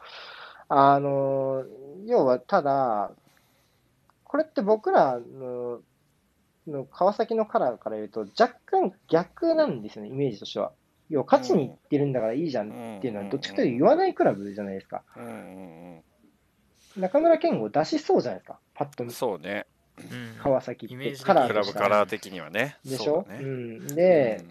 [0.69, 1.63] あの、
[2.05, 3.11] 要はただ、
[4.27, 5.79] これって僕らの
[6.67, 10.73] の川崎のカラーから言うと若干逆なんですよね、イメージとしては。
[11.09, 15.03] 要は勝ちに行ってるんだからいいじゃんっていうのは、どっちかというと言わないクラブじゃないですか。
[15.15, 15.27] うんう
[15.99, 16.01] ん
[16.97, 19.13] 中村健吾出しそうじゃないですか、パッとうん見。
[19.13, 19.65] そうね。
[19.97, 22.77] うん川崎ってイメージ的クラブカラー的にはね。
[22.83, 23.05] でしょ？
[23.05, 23.87] そうだねうん。
[23.87, 24.43] で、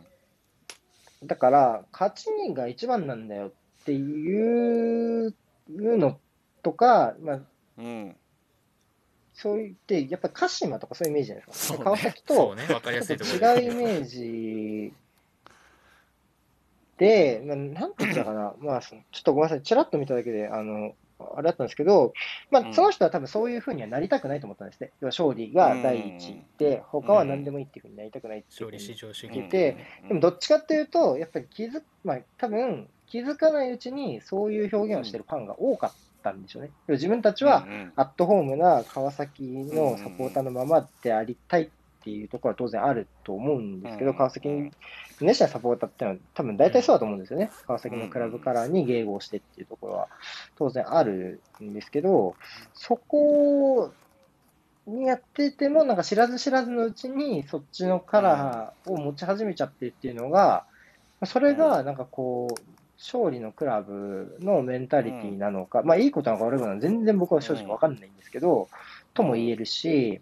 [1.24, 3.52] だから、勝ち人が一番なんだよっ
[3.84, 5.34] ていう
[5.68, 6.18] の
[6.62, 7.40] とか、まあ、
[7.78, 8.16] うんうん
[9.36, 11.78] そう言って、やっぱ鹿島とかそういうイメージじゃないですか。
[11.78, 11.84] ね。
[11.84, 14.92] 川崎とね、違うイメージ
[16.96, 22.14] で、まあ、なんて言ったかな、まあ、ちょっとごめんなさい、ちらっと見ただけで、あの、あれだったんですけど、
[22.50, 22.74] まあ、うん。
[22.74, 24.92] その人は多分そういうふうにはなりたくないと思ったんですね。
[25.02, 29.34] 要は勝利が第一で、他は何でもいいっていうふうになりたくないっていうふうに勝利至上主義。
[29.34, 29.76] 言って
[30.08, 36.70] でもどっちかっていうと、やっぱり気づ、まあ、多分気づかないうちにそういう表現をしてるファンが多かったんでしょうね。
[36.88, 41.68] 自分たちは、アットホームな川崎のサポーターのままでありたいっ
[42.02, 44.72] ていうところは当然あると思うんですけど、うん川崎に
[45.20, 47.50] 熱心なサポーターってのは多分大体そうだと思うんですよね。
[47.66, 50.08] 川崎のクラブカラーに迎合してっていうところは
[50.58, 52.34] 当然あるんですけど、
[52.74, 53.92] そこ
[54.86, 60.64] にやってても、なんか知らず知らずのうちにそっちのカラーを持ち始めちゃってっていうのが、
[61.24, 68.68] それがなんかこう、勝利のクラブのメンタリティなのか、まあいいことなのか悪いことなのか全然僕は正直わかんないんですけど、
[69.14, 70.20] とも言えるし、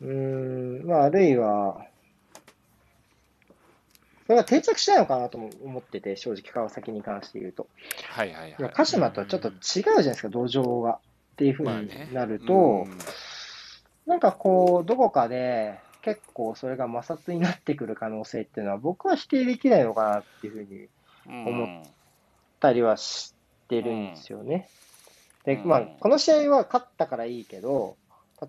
[0.00, 1.86] うーん、まああるいは、
[4.26, 7.68] それが定着しないのかなとも思ってて、正直川崎に関して言うと。
[8.08, 8.72] はいはいはい。
[8.72, 10.98] 鹿島とはちょっと違うじゃないですか、土壌が。
[11.34, 12.98] っていうふうになると、うん
[14.06, 20.88] なんかこう、どこかで結構それが摩擦になってくる可能性っていうのは僕は否定できないのかなっていうふうに
[21.26, 21.82] 思うん
[22.60, 23.34] たりはし
[23.68, 24.68] てるんですよね。
[25.44, 27.96] で、うんまあ、この試合は勝ったからいいけど、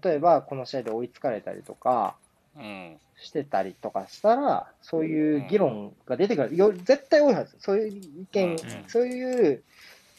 [0.03, 2.15] 例えばこの試合で追いつかれたりとか
[2.57, 6.55] うんしてたりとかしたら、そういう議論が出てくる。
[6.55, 7.55] よ絶対多いはず。
[7.59, 9.63] そういう意見、うんそういう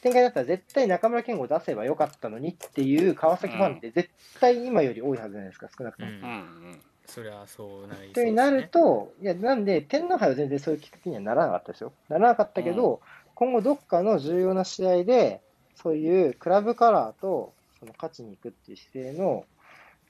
[0.02, 6.10] 展開だったら絶対中村健吾を出せばよかったのにっていう川崎ファンって絶対今より多いはずじゃないですか、少なくとも。
[6.10, 6.26] うんうんう
[6.74, 11.94] んそりゃそうなりそうというになると、いや、なんで、天皇杯は全然そういうきっかけにはならなかったですよ。
[12.10, 13.00] ならなかったけど、
[13.38, 15.40] 今後どっかの重要な試合で、
[15.76, 19.44] そういうクラブカラーと、その勝ちに行くっていう姿勢の、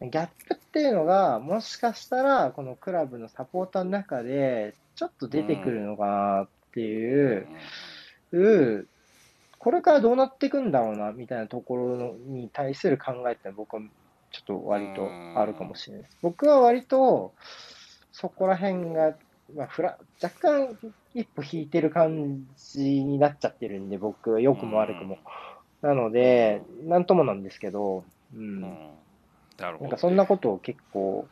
[0.01, 7.47] ギャップっていうのが、もしかしたら、このクラブのサポーターの中で、ちょっと出てくるのかなっていう、
[8.33, 8.89] いう
[9.59, 13.83] これからどうなっていくんだろうな、みたいなところのに対する考えって僕は
[14.31, 16.17] ちょっと割とあるかもしれないです。
[16.23, 17.35] 僕は割と、
[18.11, 19.15] そこら辺が、
[19.55, 20.77] まあ、フラ若干
[21.15, 25.19] 一歩引いてる感じになっちゃってるんで、僕は良くも悪くも。
[25.83, 28.39] なので、なんともなんですけど、う。
[28.39, 28.61] うんん
[29.59, 29.81] なるほどね。
[29.83, 31.27] なんかそんなことを結構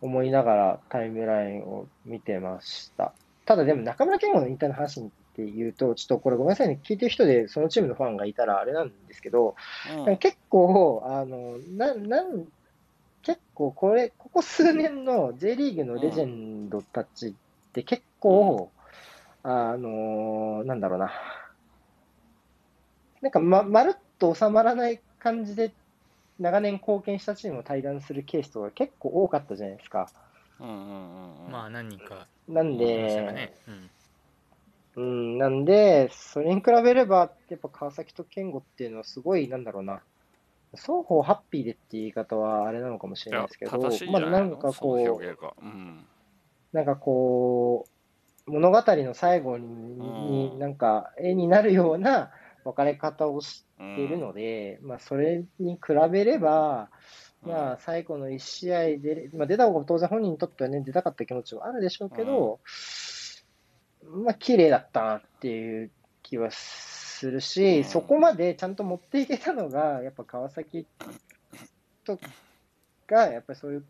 [0.00, 3.12] 思いながらタイムラインを見てました。
[3.44, 9.54] ただでも中村健吾の引退の話って言うと、ちょっとこれごめんなさいね、聞いてる人でそのチームのファンがいたらあれなんですけど、
[10.06, 12.46] うん結構、あの、な、なん、
[13.22, 17.34] 結構これ、ここ数年の J リーグのレジェンドたち
[17.68, 18.72] って結構、
[19.42, 21.12] あの、なんだろうな。
[23.20, 25.74] なんかま、まるっと収まらない感じで
[26.38, 30.10] 長年貢献したチームを対談するケースとか結構多かったじゃないですか。
[30.60, 31.52] うんうんうんうん。
[31.52, 33.90] まあ何人かなんいましたかでね、うん。
[34.96, 40.02] うん、なんで、それに比べれば、やっぱ川崎と健吾っていうのはすごい、なんだろうな、
[40.74, 45.54] 双方ハッピーでっていう言い方はあれなのかもしれないですけど、正しいんじまあゃなんかこ表現が。
[45.60, 45.68] うん。
[45.68, 46.17] う、
[46.72, 47.86] なんかこ
[48.46, 50.58] う、物語の最後に、うん。
[50.58, 52.30] なんか絵になるような
[52.64, 56.90] 別れ方をしうんているので、まあ、それに比べれば、
[57.44, 57.52] うん。
[57.52, 62.60] まあ、最後の1試合で、まあ、出た方が当然本人にとってはね、出たかった気持ちはあるでしょうけど、
[64.24, 65.90] まあ、綺麗だったなっていう
[66.22, 67.84] 気はするし、うん。
[67.84, 70.86] そこまでちゃんと持っていけたのが、やっぱ川崎
[72.04, 72.18] と
[73.06, 73.84] が、やっぱりそういう、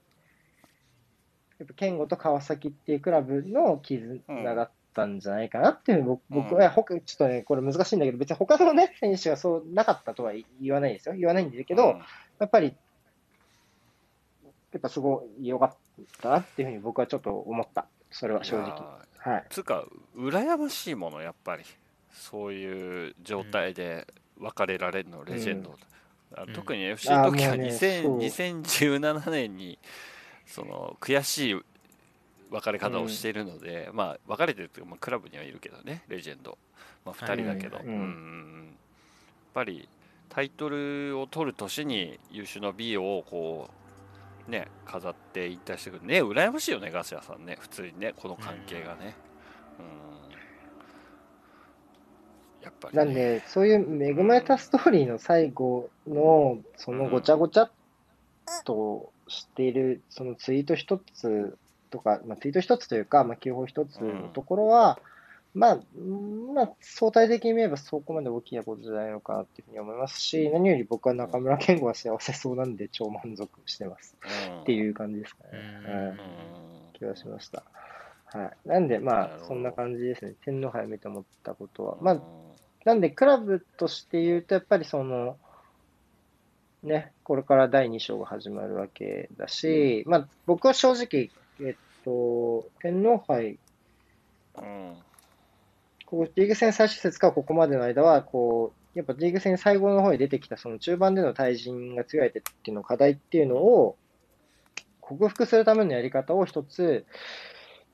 [1.59, 4.21] やっぱ健吾と川崎っていうクラブの絆
[4.55, 11.14] だったんじゃないかなっていうふうに僕は、ちょっとね、これ難しいんだけど、別に他のね、選手がそうなかったとは言わないですよ。
[11.16, 12.03] 言わないんですけど、うん
[12.38, 12.73] やっぱり、
[14.73, 15.77] やっぱすごい良かっ
[16.23, 17.87] たなっていうふうに僕はちょっと思った。
[18.11, 18.81] それは正直。
[19.18, 19.47] はい。
[19.51, 19.85] つうか
[20.16, 21.64] 羨ましいものやっぱり
[22.12, 24.07] そういう状態で
[24.38, 25.77] 別れられるのレジェンド、
[26.55, 29.79] 特に FC 時はもうね2000そう2017年に
[30.49, 31.61] その悔しい
[32.51, 36.59] 別れ方をしているので、まあ別れてるっていうか、まあ、クラブにはいるけどねレジェンド、
[37.05, 37.87] まあ、2人だけど、はい。
[37.87, 38.65] うんうんうん。
[38.65, 39.89] やっぱり
[40.29, 43.69] タイトルを取る年に優秀の B をこ
[44.49, 47.57] うね飾って引退してくるね羨ましいよねガシアさんね。
[47.61, 49.15] 普通にねこの関係がね。
[49.79, 50.29] うん。
[52.63, 57.71] やっぱり、ね、なんで、そういう恵まれたストーリーの最後の、そのごちゃごちゃっ
[58.65, 61.57] としている、そのツイート一つ
[61.91, 64.99] とか、まあ、ツイート一つというか、まあ、記号一つのところは、
[65.55, 74.17] まあ、うんまあ、相対的に見ればそこまで大きなことじゃないのかなっていうふうに思いますし、何より僕は中村健吾は幸せそうなんで超満足してます
[74.49, 75.51] うんっていう感じですかね。
[75.87, 76.19] うん
[76.93, 77.62] 気がしました。
[78.27, 78.69] はい。
[78.69, 80.35] なんで、まあそんな感じですね。
[80.45, 81.97] 天皇杯を見て思ったことは。
[81.99, 82.21] うんまあ、
[82.85, 85.37] なんで、クラブとして言うと、やっぱりその、
[86.83, 93.59] ね、これから第2章が始まるわけだし、まあ、僕は正直、えっと、天皇杯、
[94.59, 94.97] うん。
[96.07, 103.97] こうリーグ戦最終節からここまでの間は、こう、やっぱリーグ戦最後の方に出てきた、その中盤での対人が強い相手っていうの課題っていうのを、
[105.01, 107.05] 克服するためのやり方を一つ、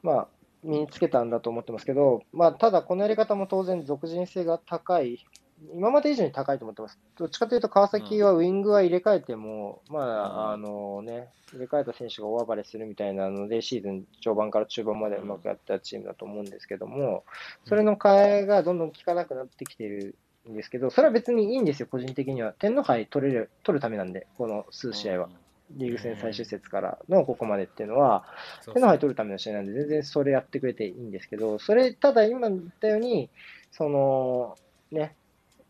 [0.03, 0.29] まあ、
[0.62, 5.25] 身につけたんだと思ってますけど、まあ、ただこのやり方も当然属人性が高い、
[5.73, 6.99] 今まで以上に高いと思ってます。
[7.17, 17.25] どっちかというと川崎はウィングは入れ替えても、まあ、あのね、入れ替えた選手が大暴れするみたいなので、シーズン序盤から中盤までうまくやったチームだと思うんですけども、
[17.64, 20.17] それの替えがどんどん効かなくなってきている
[20.49, 22.53] んですけど、それは別にいいんですよ、個人的には。
[22.53, 25.29] 天皇杯取れる、取るためなんで、この数試合は。
[25.71, 28.25] リーグ戦最終節からのここまでっていうのは、
[28.67, 33.31] 天皇杯取るための試合なんで、全然それやってくれていいんですけど、それ、ただ今言ったように、
[33.71, 34.57] その、
[34.93, 35.17] ね、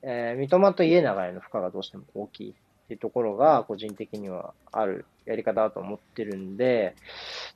[0.07, 6.95] えー三笘と家長への負荷がどうしても大きいっていうところが、個人的にはあるやり方だと思ってるんで、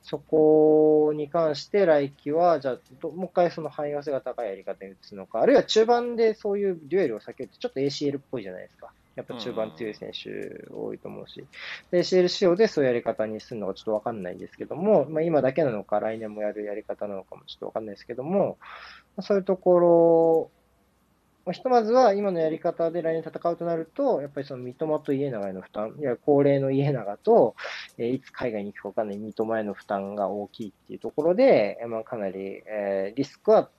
[0.01, 8.91] そこに関して来季は、じゃあ、どもう一回その汎用性が高いやり方に移すのか、あるいは中盤でそういうデュエルを避けるって、ちょっと ACL っぽいじゃないですか。
[9.15, 11.45] やっぱ中盤強い選手多いと思うし、
[11.91, 18.57] で ACL 仕様でそういうやり方にするのかちょっとわかんないですけども、まあ、今だけなのか、来年もやるやり方なのかもちょっとわかんないですけども、
[19.17, 20.51] まあそういうところ、
[21.45, 27.55] まあひとまずは今のやり方で来年戦うとなると、やっぱりその三笘と家長への負担、いや高齢の家長と、
[27.97, 33.69] えーいつ海外に行くかわかんない三笘への負担が大きいっていうところで、えーまあ、かなり、えーリスクは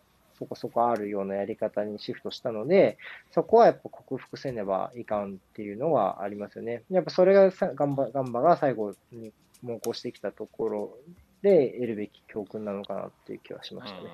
[0.41, 2.97] そこそこあるようなやり方にシフトしたので、
[3.31, 6.83] そこはやっぱ克服せねばいかんっていうのはありますよね。
[6.91, 10.99] やっぱそれがさガンバガンバが最後に猛攻してきたところ
[11.43, 14.09] で得るべき教訓なのかなっていう気はしましたね。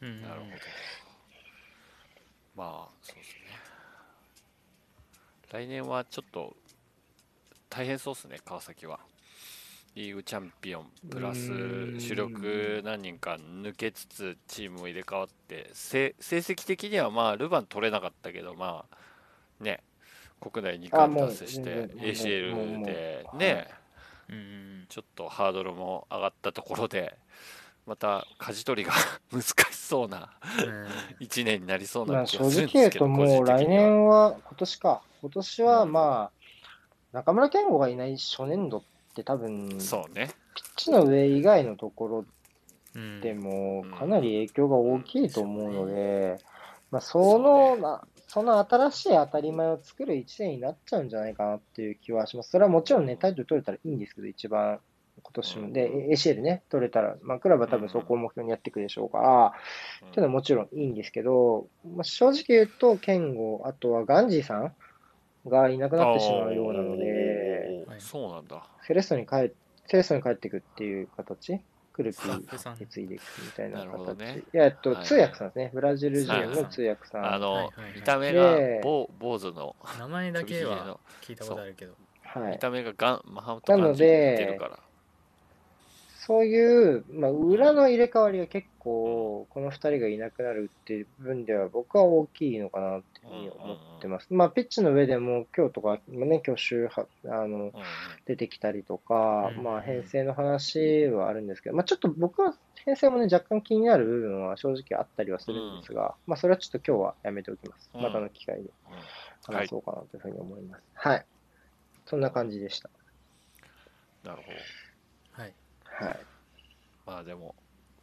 [0.00, 1.05] うんうんなるほど
[2.56, 3.36] まあそうですね。
[5.52, 6.56] 来年はちょっと
[7.68, 8.98] 大変そうですね川崎は。
[9.94, 11.48] リーグチャンピオンプラス
[11.98, 19.80] 主力何人か抜けつつチームも入れ替わってせ成績的にはまあルヴァン取れなかったけどまあね
[20.38, 23.68] 国内2あ冠達成して ACL うでね
[24.90, 27.16] ちょっとハードルも上がったところで
[27.86, 28.94] また舵取りが
[29.32, 30.28] 難しそうな
[30.64, 30.86] うん。
[31.24, 33.82] 1年になりそうまあな気正直言うがするんですけど、ともう来個人的には。
[33.82, 35.02] 年は、今年か。
[35.22, 36.36] 今年はまあ、
[37.12, 38.82] 中村健吾がいない初年度っ
[39.14, 40.30] て多分、ピッそうね。
[40.74, 42.24] チの上以外のところ
[42.94, 43.90] うんでもうん。
[43.92, 46.38] かなり影響が大きいと思うので、
[46.90, 52.50] まあ、その、なその新しい当たり前を作る1年になっちゃうんじゃないかなっていう気はします。
[52.50, 54.80] それはもちろんね、タイトル取れたらいいんですけど、一番
[55.26, 55.72] 今年も。
[55.72, 59.52] で、うん ACL ね、取れたら、まあ、クラブは多分そこを目標にやっていくでしょうから、
[60.08, 64.72] っていうのはもちろんいいんですけど、まあ、正直言うと、健吾、あとはガンジーさん
[65.48, 68.64] がいなくなってしまうようなので、そうなんだ。
[68.86, 69.52] セレッソに帰
[69.86, 71.60] セレッソに帰っていくっていう形？
[71.92, 74.18] クルピー引き継いでいくみたいな形。
[74.18, 75.70] ねいや、えっと、はい通訳さんですね。
[75.72, 77.34] ブラジル人の通訳さん。
[77.34, 77.92] あの、はいはいはい。
[77.96, 81.94] 見た目でが坊坊主の名前だけは聞いたことあるけど。
[82.22, 82.52] はい。
[82.52, 84.78] 見た目がガンマハムとガンジなので似てるから
[86.26, 94.26] そういう、まあ、裏の入れ替わりが結構、この二人がいなくなるっていう分では、僕は大きいのかなっていうふうに思ってます。
[94.30, 97.70] まあ、ピッチの上でも、今日とか、まあね、今日週は、あの、
[98.24, 107.88] 出てきたりとか、うんまあ、編成の話はあるんですけど、まあ、ちょっと僕は編成もね、若干気になる部分は正直あったりはするんですが、まあ、それはちょっと今日はやめておきます。
[107.94, 108.70] うんまたの機会で
[109.46, 110.82] 話そうかなというふうに思います。
[110.94, 111.26] はい。
[112.04, 112.90] そんな感じでした。
[114.24, 114.85] なるほど
[115.98, 116.08] はい。
[116.08, 116.18] はい。
[117.06, 117.54] まあでも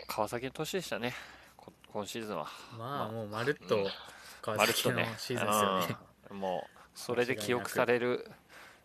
[0.07, 1.13] 川崎の年でしたね。
[1.57, 2.47] こ今シーズンは。
[2.77, 3.87] まあもうまるっと
[4.41, 5.17] 川崎のまるっとね。
[5.17, 5.97] シーズンですよね。
[6.31, 6.39] うん。
[6.39, 8.29] もうそれで記憶される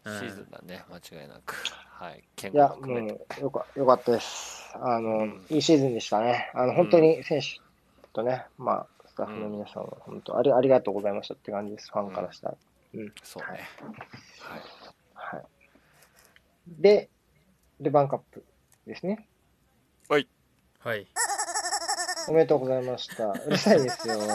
[0.05, 0.85] シうんーズンだね。
[0.91, 1.55] 間違いなく。
[1.91, 2.23] はい。
[2.37, 3.19] 健いや、康も含めて。
[3.19, 4.71] もうよかよかったです。
[4.75, 5.47] あの、うん。
[5.51, 6.51] いいシーズンでしたね。
[6.55, 7.61] あの、本当に選手
[8.13, 12.57] とね、まあ、スタッフの皆さんは本当ありありがとうございましたって感じです、ファンからしたら。
[12.95, 13.13] うん。
[13.23, 13.61] そうね。
[14.41, 15.39] はい。
[15.39, 15.47] はい。
[16.69, 17.11] で、
[17.81, 18.45] ルヴァンカップ
[18.89, 19.29] ですね。
[20.09, 21.07] はい
[22.29, 23.29] おめでとうございました。
[23.29, 24.19] うるさいですよ。
[24.19, 24.29] う る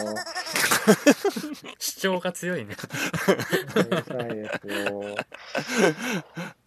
[1.78, 5.16] 主張が強いねさいですよ。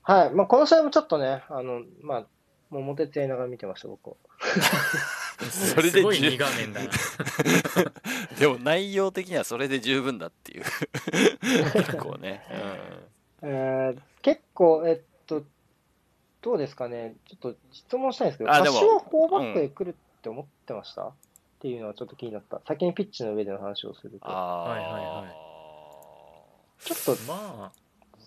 [0.02, 0.32] はい。
[0.32, 2.26] まあ、この試合もちょっとね、あの、まあ、
[2.70, 4.16] もうモテてやりながら見てました、僕は。
[5.52, 6.90] それですごい十2画面だな
[8.40, 10.64] でも内容的にはそれで十分だっていう
[11.74, 12.44] 結構ね、
[13.42, 15.44] えー結構、えっと、
[16.42, 21.14] どうですかね、ちょっと質問したいんですけど、あでも柏は4バックで来るって思ってました、っ
[21.60, 22.62] ていうのはちょっと気になった。
[22.68, 24.28] 先にピッチの上での話をするうん、と。
[24.28, 25.48] はいはいはい
[26.80, 27.72] ちょっとまあ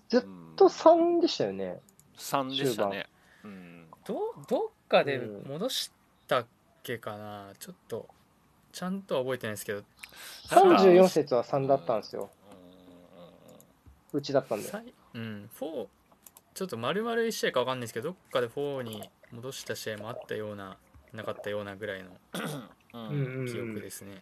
[0.09, 0.23] ずっ
[0.57, 1.79] と3でしたよね
[2.19, 3.07] ？3でしたね、
[3.45, 5.93] うん、どどっかで戻し
[6.27, 6.47] たっ
[6.83, 7.53] けかな？
[7.61, 8.09] ちょっと
[8.73, 9.85] ちゃんとは覚えてないですけど。
[10.49, 12.29] 34節は3だったんですよ。
[14.13, 14.69] うちだったんで。
[15.15, 15.87] うん4
[16.61, 20.77] ちょっと丸々1試合か分かんないですけどどっかで4に戻した試合もあったような
[21.15, 22.11] なかったようなぐらいの
[22.93, 23.01] うん。
[23.01, 23.09] うん。
[23.09, 24.21] うんうん記憶ですね、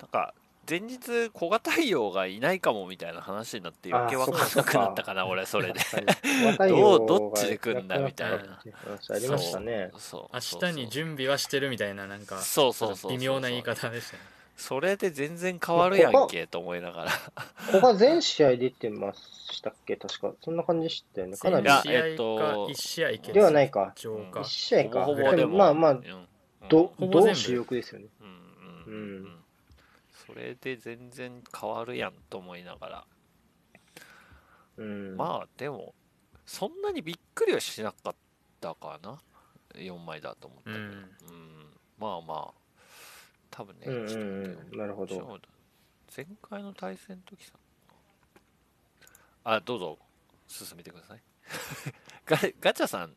[0.00, 0.34] なんか
[0.68, 5.78] 前日小型太陽がいないかもみたいな話になって余計あ分かんなくなったかな俺それで。
[6.68, 8.60] どうどっちで来んだみたいな。
[9.08, 9.92] ありましたね。
[9.96, 13.12] そう明日に準備はしてるみたいななんかそうそうそうそう。
[13.12, 17.10] 微妙な言い方でしたねそれで全然変わるやんけと思いながら
[17.72, 19.96] ここは全試合出てましたっけ？
[19.96, 20.32] 確か。
[20.42, 21.36] そんな感じでしたよね。
[21.36, 21.82] かなりいや。
[21.82, 23.94] 試合かえっと1試合欠ではないか。
[24.02, 25.04] 場か1試合か。
[25.04, 26.28] ほぼほぼでもまあまあ、うん
[26.68, 28.06] ど、どう主力ですよね。
[28.20, 29.44] うんうんううんん
[30.26, 33.06] それで全然変わるやんと思いながら、
[34.78, 35.16] うん。
[35.16, 35.94] まあでも
[36.44, 38.14] そんなにびっくりはしなかっ
[38.60, 39.20] たかな
[39.74, 41.06] 4枚だと思ったけど、ううんん
[41.98, 42.65] まあまあ
[43.50, 44.78] 多分ね、うんうんうん。
[44.78, 45.40] なるほど。
[46.14, 47.52] 前回の対戦の時さ。
[49.44, 49.98] あどうぞ。
[50.48, 51.20] 進めてください。
[52.26, 53.14] ガガチャさん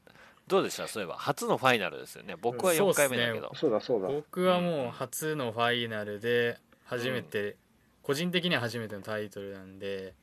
[0.47, 0.87] どうでした？
[0.87, 2.35] そういえば初のファイナルですよね。
[2.35, 4.07] 僕は4回目だけど、そうだそうだ。
[4.07, 7.55] 僕はもう初のファイナルで初めて、
[8.01, 10.13] 個人的には初めてのタイトルなんで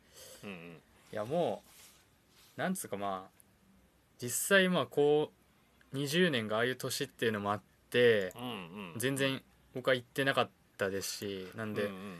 [0.42, 0.82] うんうん。
[1.12, 1.62] いやも
[2.56, 3.30] うなんつうかまあ
[4.20, 5.32] 実際まあこ
[5.92, 8.94] う20年がああいう年っていうのもあってうんうん。
[8.96, 9.42] 全然
[9.76, 12.18] 僕は行ってなかったですしなんで、うんうん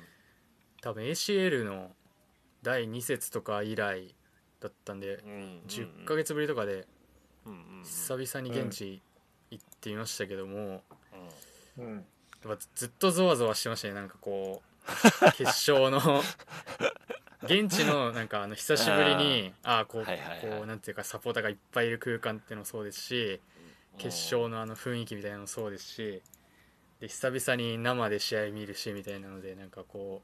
[0.83, 1.91] 多分 ACL の
[2.63, 4.15] 第2節とか以来
[4.61, 6.87] だったんでうんうん10ヶ月ぶりとかで
[7.45, 9.03] うんうんうん久々に現地
[9.51, 10.83] 行ってみましたけども、
[11.79, 11.95] うんうん。
[12.45, 16.23] やっぱずっとゾワゾワしてましたねなんかこう 決勝の。
[17.43, 20.41] 現地のなんかあの久しぶりにああこう,、はいはいはい。
[20.59, 23.41] こうなんていうかサポーターがいっぱいいる空間っていうのもそうですし
[23.99, 26.23] 決勝のあの雰囲気みたいなのもそうですし
[27.01, 30.23] で久々に生で試合見るしみたいなのでなんかこ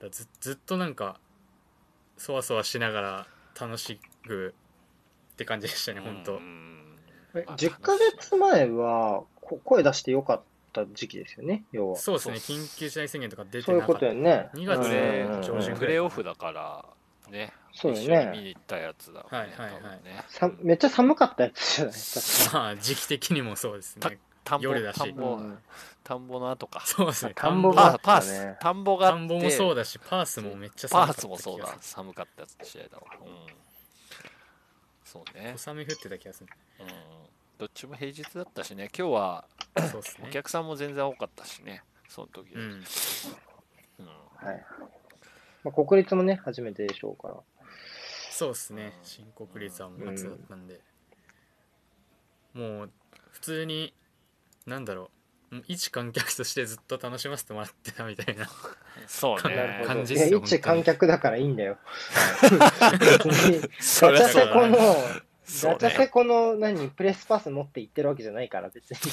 [0.00, 1.18] うだずずっとなんか
[2.16, 3.26] そわそわしながら
[3.60, 4.54] 楽しく
[5.34, 6.98] って感じでしたね本当、うんうん。
[7.34, 10.40] え10ヶ月前は、こ声出してよかっ
[10.72, 11.96] た時期ですよね、要は。
[11.96, 14.48] そうですね緊急事態宣言とか出てそういうこなかったとよね。
[14.54, 15.42] 2月プレうんうんうん。
[15.42, 16.84] 上旬プレーオフだから
[17.30, 20.04] ねそうだよね見に行ったやつだねはいはいはい。
[20.04, 24.98] ねさめっちゃ寒かったやつじゃない確まあ時期的にもそうですね田んぼ夜だし。
[24.98, 25.04] か。
[25.04, 25.58] 田んぼうん。
[26.04, 26.82] 田んぼの後か。
[26.86, 27.32] そうですね。
[27.34, 29.18] 田んぼパがあパースね田んぼがあって。
[29.18, 31.76] 田んぼもそうだしパースもめっちゃパー寒かったスもそうだ。
[31.80, 33.28] 寒かったやつ試合だわうん。
[35.04, 35.52] そうね。
[35.52, 36.48] る小雨降ってた気がする。
[36.80, 36.86] うん。
[37.58, 38.88] どっちも平日だったしね。
[38.96, 39.44] 今日は
[39.90, 40.28] そうですね。
[40.28, 41.82] お客さんも全然多かったしね。
[42.08, 42.62] その時うん。
[42.62, 42.82] うん。
[44.36, 44.64] はい。
[45.64, 47.34] まあ、国立もね、初めてでしょうから。
[48.30, 48.92] そうですね。
[49.02, 50.80] 新国立はもう初だったんで。
[52.52, 52.90] もう
[53.32, 53.92] 普通に
[54.66, 55.10] なんだろ
[55.52, 55.62] う。
[55.68, 58.48] 一観客としてずっと楽しませてもらってたみたいな。
[59.06, 59.84] そうね。
[59.86, 61.78] 感じっすよ一観客だからいいんだよ。
[63.00, 63.60] 別に。
[63.78, 68.96] そガチャセコの、そうガチャセねコの何、プレスパス持って行ってるわけじゃないから、別に。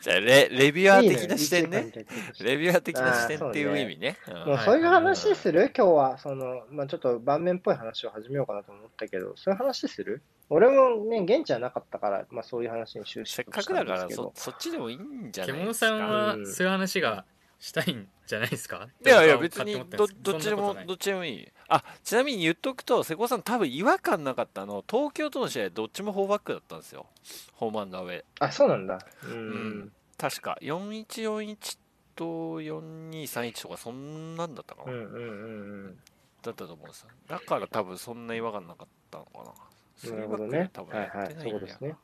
[0.00, 1.92] じゃあレレビュアー的な視点ね。
[2.40, 4.16] レビュアー的な視点っていう意味ね。
[4.28, 4.34] うん。
[4.50, 5.72] もうそういう話する？
[5.76, 10.22] 今日は、その、まあちょっと盤面っぽい話を始めようかなと思ったけど、そういう話する？
[10.50, 15.86] 俺もね、現地はなかったから、まあそういう話に終始せっかくだからそそっちでもいいんじゃないですか？
[15.88, 16.46] 獣さんはうん。
[16.46, 17.24] そういう話が
[17.60, 18.88] したいんじゃないですか？
[19.04, 27.06] いやいや別にどどっちでもどっちでもいいあちなみに言っとくと瀬古さん多分違和感なかったの東京との試合どっちも4バックだったんですよ
[27.54, 28.98] ホームアンドアウェイあ、そうなんだ。
[29.24, 29.92] ううんん。
[30.18, 31.78] 確か4141
[32.16, 35.98] と4231とかそんなんだったかな、うんうんうんうん。
[36.42, 40.68] だったと思うんですよだから多分そんな違和感なかったのかななるほどね。
[40.72, 41.10] 多分はいはい。
[41.12, 41.96] そうやってないんだよいうことですね。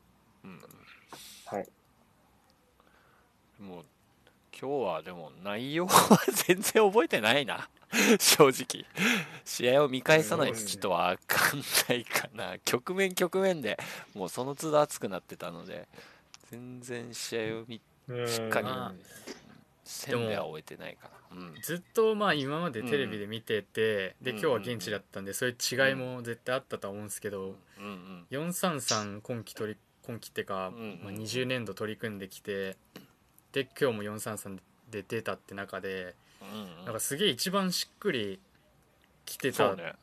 [0.43, 0.61] うん
[1.45, 1.67] はい。
[3.59, 3.85] もう
[4.59, 7.69] 今日はでも内容は全然覚えてないな。
[8.19, 8.85] 正直。
[9.43, 12.59] 試合を見返さないとちょっとわかんないかな。
[12.59, 13.77] 局面局面で
[14.13, 15.87] もうその都度熱くなってたので
[16.51, 18.93] 全然試合を見うんしっかりまあ
[19.83, 24.25] 線では終えてないかな、うん、ずっとまあ今までテレビで見てて、うん。
[24.25, 30.71] で今日は現地だったんでそういう違いも絶対あったとは思うんですけど、うんうん433今期取り今期ってか、
[31.03, 32.75] まあ、20年度取り組んできて
[33.53, 38.39] で今日も433で出たって中でうんなんかすげえ一番しっくり
[39.25, 39.93] きてた、ね。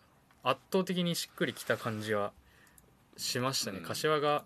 [0.42, 2.32] 圧倒的にしっくりきた感じは
[3.16, 3.84] しましたね、うん。
[3.84, 4.44] 柏が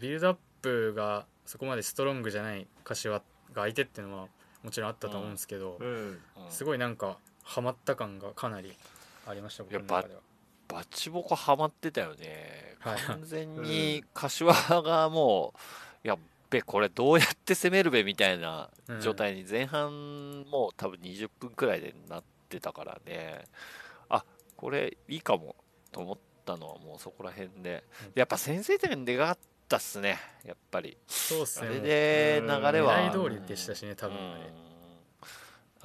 [0.00, 3.22] ビルドアップがそこまでストロングじゃない柏が
[3.54, 4.28] 相手っていうのは
[4.62, 5.86] もちろんあったと思うんですけど、うん。
[5.86, 6.18] うん。
[6.48, 8.72] すごいなんかハマった感がかなり
[9.26, 10.20] ありました僕の中では。
[10.68, 12.76] バチボコハマってたよね。
[12.80, 12.98] はい。
[13.00, 14.52] 完全に柏
[14.82, 15.52] がも
[16.04, 16.18] うやっ
[16.54, 23.44] べこれどうやって攻めるべみたいな状態に前半もう多分20分くらいでなってたからね。
[24.08, 24.24] あ
[24.56, 25.56] これいいかも
[25.90, 27.84] と思ったのはもうそこら辺で。
[28.04, 28.12] うん。
[28.14, 29.38] やっぱ先制点でかかっ
[29.68, 30.18] たっすね。
[30.44, 30.96] やっぱり。
[31.06, 31.66] そうっすね。
[31.66, 34.16] あれで流れは狙い通りでしたしね多分。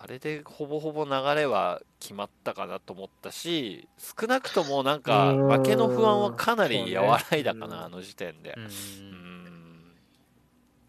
[0.02, 5.48] あれでほぼほぼ流れは決まったかなと思ったし少なくともなんかうん。
[5.50, 8.54] 負けの不安はかなり和らいだかな、あの時点で。
[8.56, 8.64] うん。
[8.64, 9.29] うん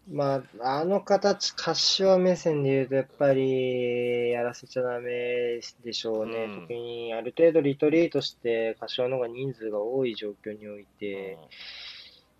[0.09, 6.45] まあ、あの形、柏目線で言うと、やっぱり、やらせちゃダメでしょうね。
[6.45, 11.37] うん特に、ある程度リトリートして、柏の方が人数が多い状況において、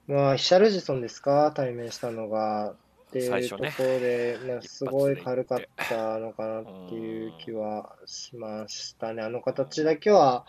[0.07, 2.75] まあ、ヒシャルジソンですか、対面したのが。
[3.11, 5.59] っていうところで、まあ、すごい軽かっ
[5.89, 9.21] たのかなっていう気はしましたね。
[9.21, 10.45] あの形だけは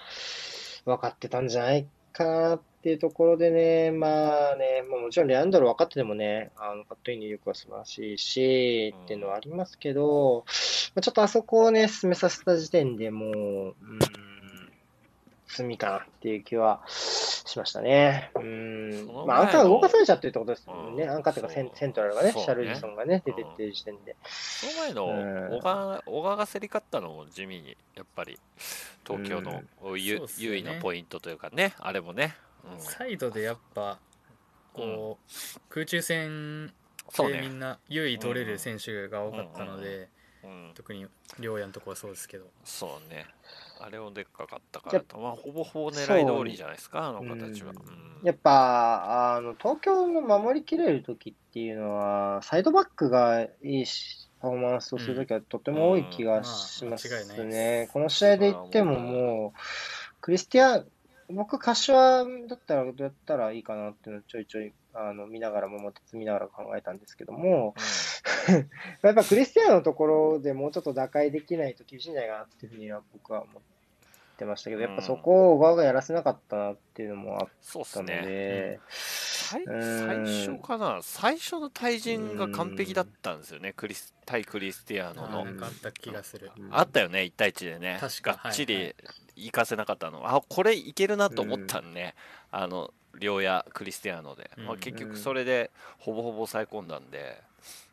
[0.85, 10.45] 分かってたんじゃないかなっていうところでね、まあね、まあ、もちろんレアンドロ分かっててもね、あのカットインの威力は素晴らしいし、っていうのはありますけど、
[10.95, 13.75] まあ、ちょっとあそこをね、進めさせた時点でもう、うん、
[15.47, 18.31] 罪かなっていう気はしましたね。
[18.35, 19.07] うん。
[19.27, 21.05] まあ、アンカーが動かされちゃってるってことですもんね。
[21.05, 24.17] うんアンカーっていうかセンセントラルがね、シャルジソンがね、出てってる時点で。
[24.25, 28.39] その前のうん小川小川が競り勝ったのも地味にやっぱり
[29.07, 29.63] 東京の
[29.97, 33.99] 優位なポイントというかねあれもね、うんサイドでやっぱ
[34.73, 40.09] こう、空中戦でみんな優位取れる選手が多かったので、
[40.45, 41.07] うん、特に
[41.39, 42.47] 亮也のとこはそうですけど。
[42.65, 43.27] そうね。
[43.81, 45.19] あれもでっかかったからと。
[45.19, 47.73] まあほぼほぼ狙い通りじゃないですかあの形は、
[48.23, 56.91] やっぱ、あの、東京の守りきれるときっていうのは、サイドバックがいいし、パフォーマンスをするときはとても多い気がしますうん。
[56.91, 57.53] まあ間違いないね。
[57.53, 57.91] で。
[57.93, 59.59] この試合で言ってももう、
[60.21, 60.85] クリスティア、
[61.33, 67.75] 僕、柏だったらどうやったらいいかなっていうのをちょいちょい、あの、見ながら、桃鉄見ながら考えたんですけども、
[69.03, 73.63] やっぱクリスティアのところでもうちょっと打開できないと厳しいんじゃないかなっていうふうには僕は思っ
[74.37, 80.27] てましたけど、やっぱそこを小川がやらせなかったなっていうのもあっそうったすのね、で、最うん。
[80.27, 81.01] 最初かな。
[81.03, 83.73] 最初の対人が完璧だったんですよね。
[83.75, 87.99] クリス対クリスティアーノあのあった気がする、うんあったよね1対1でね。
[88.01, 88.95] 確かがっちりはいはい
[89.37, 92.15] 行かせなかったの、あこれいけるなと思ったんね、
[92.51, 94.79] あの両やクリスティアーノで、まあ、うん。
[94.79, 97.41] 結局それでほぼほぼ抑え込んだんで、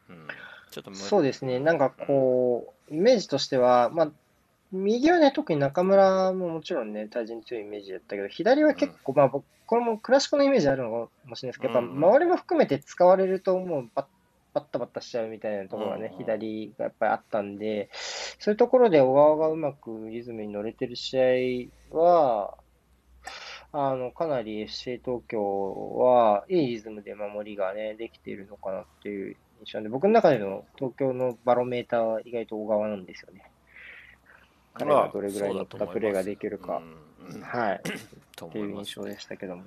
[0.09, 0.27] うん、
[0.71, 4.11] ちょっとむそうですね、なんかこう、イメージとしては、まあ、
[4.71, 14.05] 右はね、特に中村ももちろんね、対人強いイメージだったけど、左は結構、まあ僕、これもクラシックのイメージあるのかもしれないですけど、やっぱうん周りも含めて使われると、もうバッ
[14.53, 17.89] バッタバッタしちゃうみたいなところがねうん、左がやっぱりあったんで、
[18.39, 22.57] そういうところで小川がうまくリズムに乗れてる試合は、
[23.71, 33.43] あの、かなり FC 東京はいいリズムで守りがね、できているのかなっていう印象で、僕の中での東京のバロメーターは意外と小川なんですよね。
[34.73, 36.81] 彼がどれぐらいのったプレーができるか、
[37.41, 37.81] はい、
[38.35, 39.63] とっていう印象でしたけども。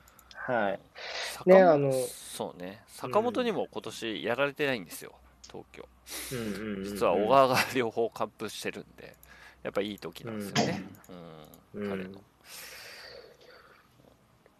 [0.46, 0.80] はい。
[1.34, 2.82] 坂本ねあのそうね。
[2.88, 5.12] 坂本にも今年やられてないんですよ。
[5.42, 5.88] 東京。
[6.32, 6.84] うんうんうんうん。
[6.84, 9.16] 実は小川が両方完封してるんで
[9.62, 10.84] やっぱいい時なんですよね、
[11.74, 11.82] うん。
[11.82, 11.90] うん。
[11.90, 12.20] 彼の、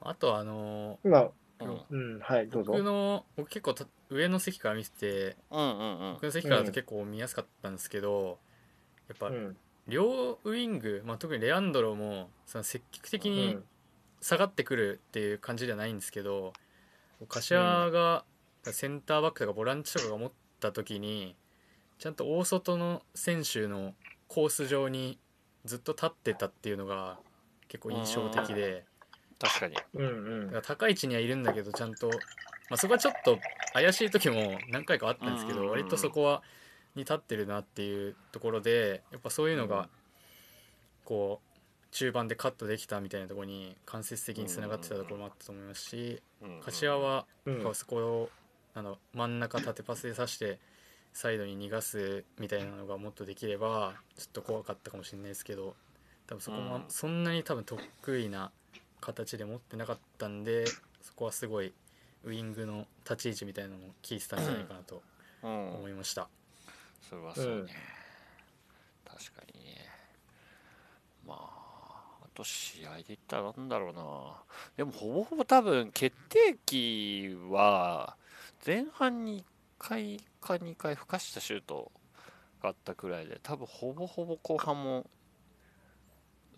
[0.03, 1.31] あとあの今、
[1.61, 1.81] うん。
[1.91, 2.73] うん、はい、どうぞ。
[2.73, 2.83] 僕。
[2.85, 6.13] の僕結構た上の席から見ててうんうんうん。
[6.15, 8.39] 僕の席からだと結構見やすかったんですけど、
[9.09, 9.57] やっぱうん。
[9.89, 13.65] 両ウイング、まあ、特にレアンドロもその積極的うにん
[14.23, 16.55] 下がってくるっていう感じではないんですけど
[17.29, 18.25] 柏が
[18.65, 21.37] センターバックとかボランチとかが持った時に
[21.99, 23.95] ちゃんと大外の選手の
[24.29, 25.19] コース上に
[25.65, 27.19] ずっと立ってたっていうのが
[27.69, 28.85] 結構印象的で。
[29.39, 29.77] 確かに。
[29.95, 30.47] うんうん。
[30.47, 32.15] だから高い位置にはいるんだけどちゃんと、ま
[32.73, 33.39] あ、そこはちょっと
[33.73, 36.43] 怪しい時も何回かあったんですけど割とそこは
[36.95, 39.69] に立ってるなっていうところでやっぱそういうのうん。
[39.69, 39.89] が
[41.05, 41.52] こう
[41.93, 46.23] 中盤でカットできたみたいなところに間接的につながってたところもあったと思いますし
[46.65, 47.27] 柏は
[47.75, 48.31] そこを
[48.75, 50.59] あの真ん中縦パスで刺して
[51.13, 55.77] サイドに逃がすみたいなのがもっとできればちょっと怖かったかもしれないですけど
[56.27, 56.85] 多分そこもうん。
[56.89, 58.51] そんなに多分得意な
[59.03, 60.65] 形で持ってなかったんで
[61.03, 61.75] そこはすごい
[62.25, 65.03] ウイングの立ち位置みたいなのも効いてたんじゃないかなと
[65.43, 66.29] うん思いました。
[67.09, 67.67] それはそうね、うん。
[67.67, 69.62] 確かに
[72.35, 74.03] と試合で言ったらなんだろうな。
[74.77, 78.17] でもほぼほぼ多分決定機は
[78.65, 79.45] 前半に1
[79.79, 81.91] 回か2回ふかしたシュート
[82.63, 85.05] があったくらいで多分ほぼほぼ後半も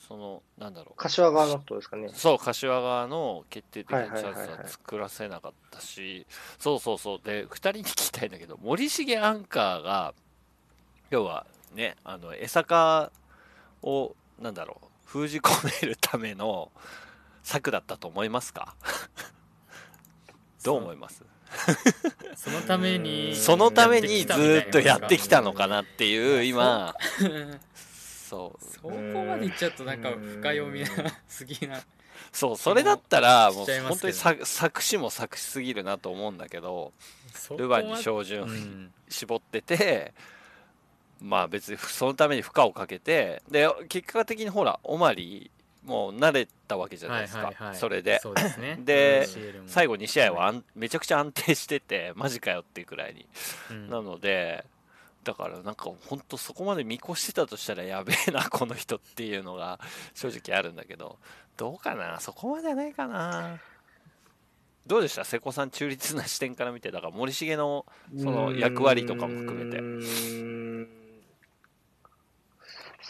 [0.07, 0.95] そのなんだろう。
[0.97, 2.11] 柏側の人ですかね。
[2.13, 6.27] そう柏側の決定的なチャンスは作らせなかったし。
[6.59, 7.21] そうそうそう。
[7.25, 10.15] で2人に聞きたいんだけど森重アンカーが
[11.11, 13.11] 要はねあの江坂
[13.83, 16.73] をなんだろう封じ込めるための
[17.45, 18.75] 策だったと思いますか？
[20.65, 21.23] どう思います？
[22.35, 26.97] そのためにそのためにずやっとやってきたのかなっていう今。
[28.29, 28.65] そう。
[28.75, 30.89] そこまで言っちゃうとなんか深読みな
[31.29, 31.81] すぎな。
[32.33, 36.93] そうそれだったらもう本当に作作詞も作詞すぎるなと思うんだけど
[37.57, 40.13] ルヴァンには照準絞ってて、
[41.25, 47.77] まあ別にそのために負荷をかけてで結果的にほらオマリーもう慣れたわけじゃないですか、はいはいはい。
[47.77, 48.21] それで。
[48.35, 48.79] ですね。
[49.67, 53.27] 最後2試合はめちゃくちゃ安定してて マジかよっていうくらいに、
[53.71, 53.91] うん。
[53.91, 54.65] なので
[55.25, 59.79] だからなんか本当そこまで見越してたとしたらやべえな この人っていうのが
[60.15, 61.19] 正直あるんだけど。
[61.57, 62.19] どうかな？
[62.19, 63.61] そこまではないかな。
[64.87, 65.25] どうでした？
[65.25, 67.87] 瀬古さん中立な視点から見てだから森重の
[68.19, 71.04] その役割とかも含めて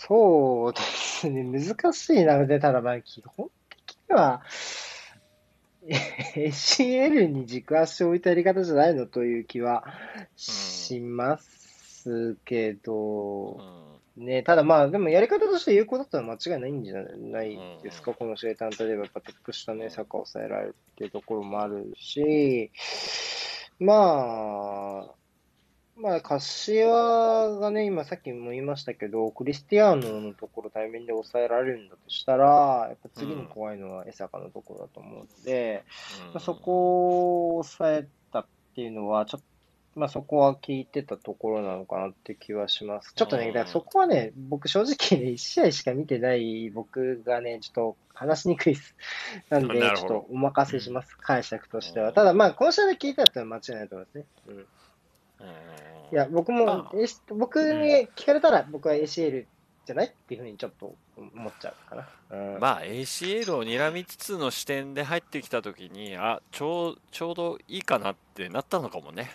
[0.07, 3.49] そうですね、難しいなので、ただまあ、基本
[3.87, 4.43] 的には、
[6.35, 9.85] ACL に軸足を置いたやり方じゃないのという気は
[10.37, 13.61] しますけど、
[14.17, 22.71] ね、ただまあ、でもやり方として有効だったら間違いないんじゃないですか、この試合単体ではやっぱトップ下のサッカーを抑えられるっていうところもあるし、
[23.79, 25.15] まあ、
[25.97, 26.89] まあ、柏
[27.61, 35.85] がね、今さっきも言いましたけど、クリスティアーノのところ対面で抑えられるんだとしたら、やっぱ次に怖いのは江坂のところだと思うので、
[36.33, 39.47] まあ、そこを抑えたっていうのは、ちょっと、
[39.97, 43.13] まあそこは聞いてたところなのかなって気はします。
[43.15, 48.97] ちょっとね、うんだからそこはね、僕正直ね、1試合しか見てない僕がね、ちょっと話しにくいです。
[49.51, 52.09] なんで、ちょっとお任せします、解釈としては。
[52.09, 54.25] うんただまあ、この試合で聞いたってのは間違いないと思いますね。
[54.49, 54.67] うん。
[55.45, 55.65] うん
[56.13, 56.87] いや、僕も
[57.31, 59.47] 僕に聞かれたら、僕は ACL
[59.85, 62.09] じゃないっていうふうにちょっと思っちゃうかな。
[62.31, 62.61] うん。
[62.61, 69.31] まあ ACL を睨みつつの視点で入ってきた時にあちょうちょうどいいかなってなったのかもね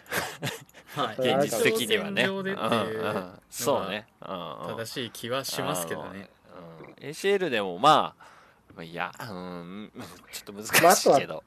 [0.96, 2.24] はい現実的にはね。
[2.24, 4.08] ううんうんそうね。
[4.28, 6.30] うんうん正しい気はしますけどね。
[7.02, 8.29] うん ACL でもまあまあ
[8.84, 9.92] いや、うん、
[10.32, 11.44] ちょっとまあ難あとはしいけど。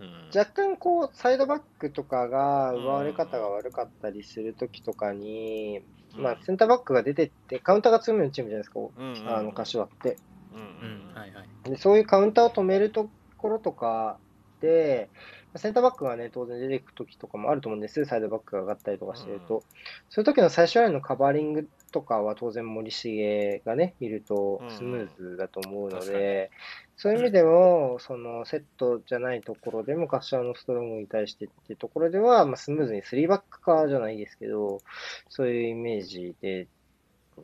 [0.00, 0.30] うん。
[0.34, 5.82] 若干こう、サイドバックとかが奪われ方が悪かったりするときとかに、
[6.16, 9.36] まあ、センターバックが出てって、カウンターが強めのチームじゃないですか、うんうん。
[9.36, 10.16] あの、柏って。
[10.52, 10.60] うん。
[10.60, 11.70] うんはいはい。
[11.70, 14.18] で、そういうカウンターを止めるところとか
[14.60, 15.10] で、
[15.58, 19.62] センターバックがね、当然出てくときとかもあると思うんですサイドバックが上がったりとかしてると。
[20.10, 26.50] そういう時の最初ラインのカバーリングとかは当然森重がね、いるとスムーズだと思うので、
[26.96, 34.80] そういう意味でも、そのセットじゃないところでも、柏のストロングに対してっていうところでは、まあ、スムーズに3バック化じゃないですけど、
[35.28, 36.68] そういうイメージで、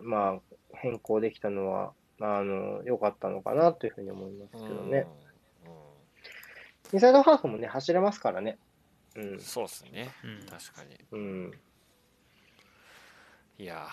[0.00, 0.40] まあ、
[0.74, 5.06] 変更できたのは、あの、良かったのかなというふうに思いますけどね。
[6.92, 8.58] インサイドハーフもね、走れますからね。
[9.16, 9.40] うん。
[9.40, 11.52] そうですね、うん確かにうん。
[13.58, 13.86] いや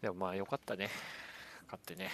[0.00, 0.88] ーでもまあよかったね
[1.66, 2.10] 勝ってね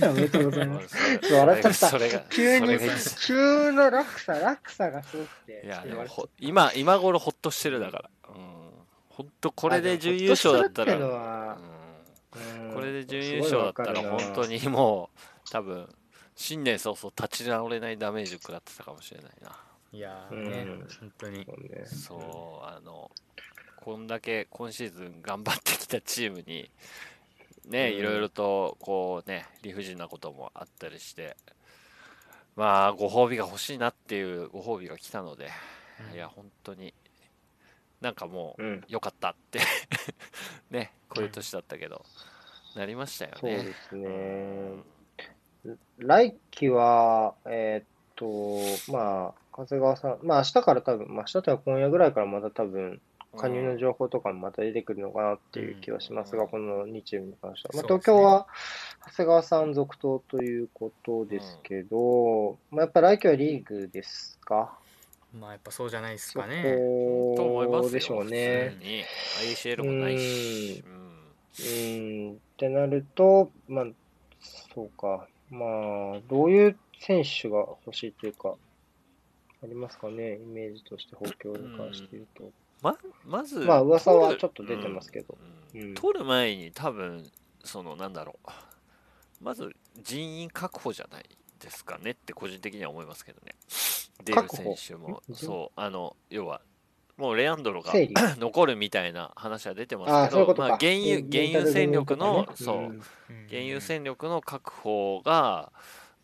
[0.08, 0.96] おめでとうございます。
[1.20, 2.78] そ れ笑っちゃったそれが急に
[3.26, 5.62] 急の落差、落差がすごくて。
[5.64, 8.70] いやでもほ今今頃ほっとしてるだからうん
[9.08, 11.58] 本当これで準優勝だったら
[12.74, 14.46] これで準優勝だったら本当。
[14.46, 15.88] にもう多分
[16.36, 19.58] 新年早々立ち直れないダメージ食らってたかもしれないな。
[19.90, 20.38] いやうん。
[20.44, 21.46] ーね、本当に。
[21.86, 23.10] そうあの
[23.76, 26.70] こんだけ今シーズン頑張ってきたチームに
[27.66, 27.98] ね、うん。
[27.98, 31.36] いろいろとこうね理不尽なこともあったりして
[32.54, 35.48] まあご褒美が欲しいなっていうご褒美が来たので、
[36.10, 36.14] うん。
[36.14, 36.92] いや本当に
[38.02, 38.84] なんかもううん。
[38.88, 39.60] 良かったって
[40.70, 42.04] ねこういう年だったけど、
[42.74, 44.95] なりましたよそうねですね。
[45.98, 47.86] 来季は、えーっ
[48.86, 53.00] と、まあ、長谷川さん、まあ明日から多分、まあ明日とは今夜ぐらいからまた多分、
[53.38, 56.48] 加入の情報とかもまた出てくるのかなっていう気はしますが、うん。
[56.48, 57.74] この2チームに関しては。
[57.74, 58.46] まあ、東京は
[59.10, 64.78] 長谷川さん続投ということですけど、まあ、やっぱ来季はリーグですか？
[65.38, 66.62] まあやっぱそうじゃないですそかね。
[67.36, 68.78] と思いますでしょうね。
[69.42, 70.92] ICL もないし、うん。
[71.58, 73.86] うーん、ってなると、まあ、
[74.72, 75.26] そうか。
[75.50, 75.66] ま
[76.16, 78.54] あ、どういう選手が欲しいというか、
[79.62, 82.50] ありますかね、イメージとして、補強に関して言うと。
[82.82, 85.36] ままずまあ噂はちょっと出てますけど。
[85.74, 85.80] うん。
[85.80, 85.94] うん。
[85.94, 87.24] 取る前に多分
[87.64, 88.50] そのなんだろう。
[89.44, 91.24] まず人員確保じゃない
[91.58, 93.54] ですかねって個人的には思いますけどね。
[94.24, 95.22] 出る選手も。
[95.30, 95.80] んそう。
[95.80, 96.60] あの要は
[97.16, 97.92] もうレアンドロが
[98.38, 100.36] 残るみたいな話は出てまああ、す。
[100.36, 102.76] けどまあ、原油原油戦力の、そう。
[102.78, 103.02] うん
[103.48, 105.72] 原油戦力の確保が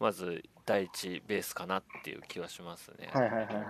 [0.00, 3.08] まず第一ベースかなっていう気はしますね。
[3.12, 3.54] はいはいはいはい。
[3.54, 3.64] うん。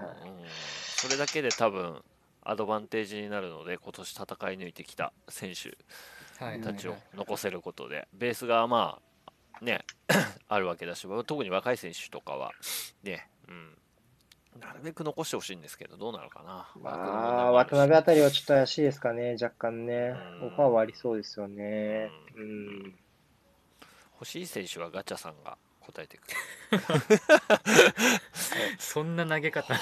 [0.49, 2.03] それだけで多分
[2.43, 4.27] アドバンテージになるので今年戦い
[4.59, 5.77] 抜いてきた選手
[6.45, 6.61] はい。
[6.61, 8.09] たちを残せることで。
[8.15, 8.99] ベースがま
[9.61, 9.85] あね
[10.49, 12.53] あるわけだし特に若い選手とかは
[13.03, 13.79] ね、うん、
[14.61, 16.69] なるべく残してほしいんですけどどうなのかな。
[16.83, 16.91] ま
[17.49, 20.47] あ、渡辺あたりはちょっと怪しいですかね、若干ねうん。
[20.49, 22.11] オファーはありそうですよね。
[22.37, 22.95] ううん。
[24.15, 26.35] 欲しい選手はガチャさんが答えてくる。
[28.79, 29.75] そんな投げ方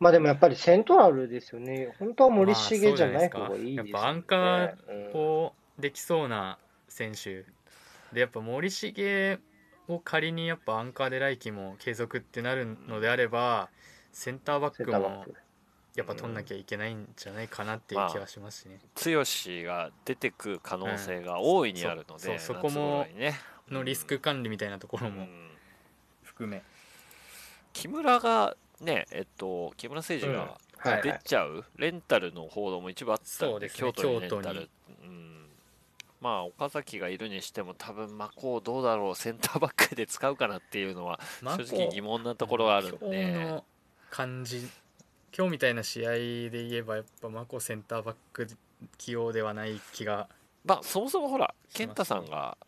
[0.00, 1.94] まあでもやっぱりセントラルですよね。
[1.98, 3.90] 本当は森重じゃない方がいいですよね。
[3.90, 6.58] やっぱアンカーうんをできそうな
[6.88, 7.44] 選手
[8.12, 9.38] でやっぱ森重
[9.94, 13.68] を仮にやっぱアンカーで来季も継続ってなるのであれば
[14.12, 15.24] センターバックも。
[15.96, 19.24] やっぱ取んなきゃいけないんじゃないかなっていう気はしますしね、剛
[19.66, 23.34] が出てく可能性が大いにあるので、うんそそこもね。
[23.68, 25.22] のリスク管理みたいなところも。
[25.22, 25.50] うん。
[26.22, 26.62] 含め、
[27.72, 31.02] 木村がねえっと木村誠二がはいはい。
[31.02, 33.72] 出ちゃう、レンタルの報道も一部あったんでね。
[33.74, 34.58] 京都にレンタ京都に。
[34.60, 34.70] ル、
[35.02, 35.39] うん、
[36.20, 43.64] まあ岡崎がいるにしても多分マコーどうだろうセンターバックで使うかなっていうのはまあ正直疑問なところがあるん今日で、の
[44.10, 44.68] 感じ
[45.36, 48.48] 今日みたいな試合で言えばやっぱマコセンターバック
[48.98, 50.28] 起用ではない気が
[50.64, 52.58] まあそもそもほら健太さんが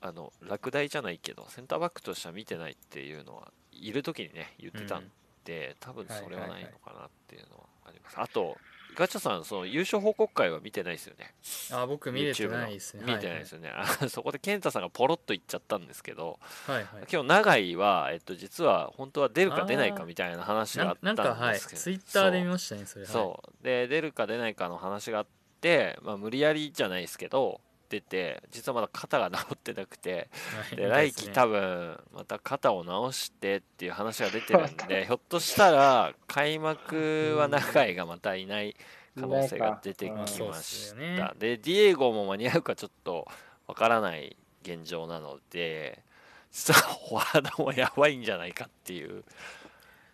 [0.00, 5.04] あの落第じゃないけどセンターバックとしては見てないっていうのはいる時にね言ってたん
[5.44, 8.56] で、多分それはないのかなっていうのはあります、あと
[8.94, 11.34] ガチャさんその優勝報告会は見てないですよね。
[11.72, 13.02] あ僕見れてないですね。
[13.06, 16.86] 見てないですよね、あそこで健太さんがポロッと言っちゃったんですけどはいはい。
[17.10, 23.06] 今日永井は、えっと、実は本当は出るか出ないかみたいな話があなったなんかはいんですけどツイッターで見ましたねそれ。
[23.06, 23.64] そう。
[23.64, 25.26] で出るか出ないかの話があっ
[25.60, 27.60] て、まあ、無理やりじゃないですけど
[27.92, 30.30] 出て実はまだ肩が治ってなくて
[30.70, 30.76] はい。
[30.76, 38.74] で来季多分また肩を治してっていう話が出てるんでひょっとしたら開幕は永井がまたいない
[39.14, 41.30] 可能性が出てきました、ね。
[41.38, 43.28] でディエゴも間に合うかちょっと
[43.66, 46.02] わからない現状なので
[46.50, 49.22] 実はフォワードもやばいんじゃないかっていう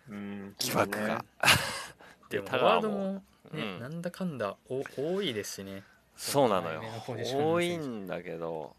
[0.09, 0.55] うん。
[0.59, 1.23] 疑惑が、
[2.29, 3.21] でもフォワードもね、
[3.53, 3.79] うん。
[3.79, 5.83] なんだかんだお多いですしね
[6.19, 6.83] そうなのよ。
[7.07, 8.75] 多いんだけど。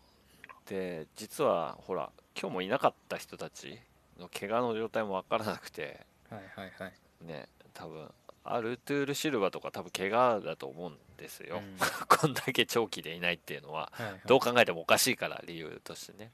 [0.66, 3.80] で実はほら今日もいなかった人たち
[4.18, 6.06] の怪我の状態も分からなくて。
[6.28, 6.92] はいはいはい。
[7.26, 8.08] ね多分
[8.44, 11.76] アルトゥール・シルバとか多分怪我だと思うんですよ、うん。
[12.08, 13.90] こんだけ長期でいないっていうのは。
[13.94, 14.20] はいはい。
[14.26, 16.30] どう考えてもおかしいから理由としてね。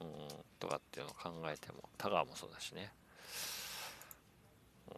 [0.00, 0.08] うん
[0.62, 2.92] とかっていうのを考えても田川もそうだしね、
[4.88, 4.94] うん、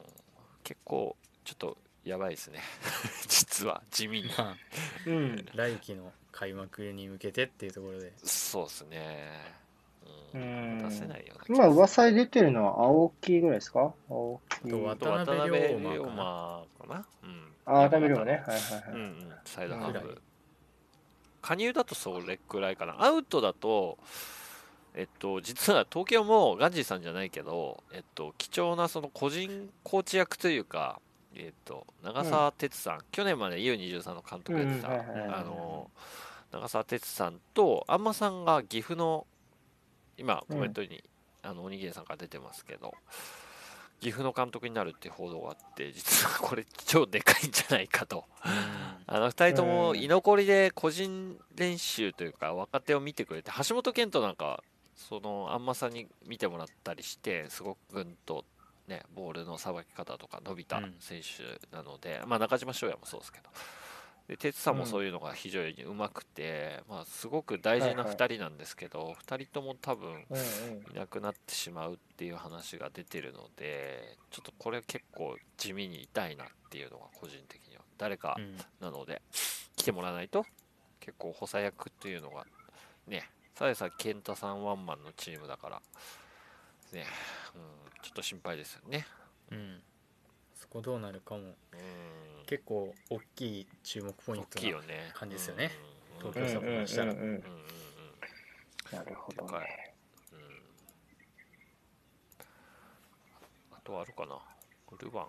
[0.62, 2.60] 結構ちょっとやばいですね。
[3.28, 4.28] 実は地味に。
[4.36, 4.56] まあ
[5.06, 5.46] うん。
[5.54, 8.12] 来季の開幕に向けてっていうところで。
[8.22, 9.54] そうですね。
[10.34, 10.78] ううん。
[10.80, 13.94] ん出せないよね今噂で出てるのは青木ぐらいですか？
[14.10, 14.70] 青木。
[14.70, 16.12] と渡辺渡辺龍馬龍かな。
[16.12, 17.06] 馬かな？
[17.22, 17.52] うん。
[17.66, 18.32] あ、渡辺龍馬ね。
[18.32, 18.92] はいはいはい。
[18.92, 19.34] うんうん。
[19.44, 20.22] サイドハーフ。
[21.40, 22.96] 加入だとそれくらいかな。
[23.02, 23.98] アウトだと
[24.94, 31.00] えっと実は東京もガンジーさんじゃないけどえっと貴重なその個人コーチ役というか
[31.36, 35.90] えっと長澤哲さん、去年まで U23 の監督やってた、あの
[36.52, 39.26] 長澤哲さんとあんまさんが岐阜の
[40.16, 41.02] 今コメントに、
[41.42, 42.94] あのおにぎりさんから出てますけど
[44.00, 48.24] 岐阜の監督になるって報道があって実はこれ超でかいんじゃないかと。
[49.06, 49.98] あの2人ともうん。
[49.98, 54.62] 居残りで個人練習というか若手を見てくれて橋本健人なんか
[54.94, 58.44] そのあんまさんに見てもらったりしてすごくぐんと、
[58.88, 60.94] ね、ボールのさばき方とか伸びたうん。
[61.00, 63.48] 選手なので、まあ、中島翔也もそうですけど。
[64.28, 68.16] で哲さんもそういうのが非常にうまくて、まあ、すごく大事なはいはい。
[68.16, 70.92] 2人なんですけど、2人とも多分うんうん。
[70.92, 78.56] いなくなってしまうっていう話が出てるのでちょっとこれ結構地味に痛いなっていうのが個人的には誰かうん。
[78.80, 79.20] なので
[79.76, 80.46] 来てもらわないと
[81.00, 82.46] 結構補佐役っていうのが
[83.06, 85.82] ねさやさん健太さんワンマンのチームだから
[86.94, 87.06] ね、
[87.54, 87.60] うん、
[88.02, 89.06] ちょっと心配ですよね。
[89.50, 89.82] うん。
[90.54, 91.40] そこどうなるかも。
[91.40, 91.54] うん。
[92.46, 95.10] 結構大きい注目ポイン大トなきいよね。
[95.14, 95.70] 感じですよね。
[96.22, 96.32] うん。
[96.32, 97.12] 東京サポからしたら。
[97.12, 97.44] うんうんうん
[98.92, 99.94] なるほどね。
[100.32, 100.62] うん。
[103.72, 104.38] あとはあるかな。
[104.98, 105.26] ルヴァ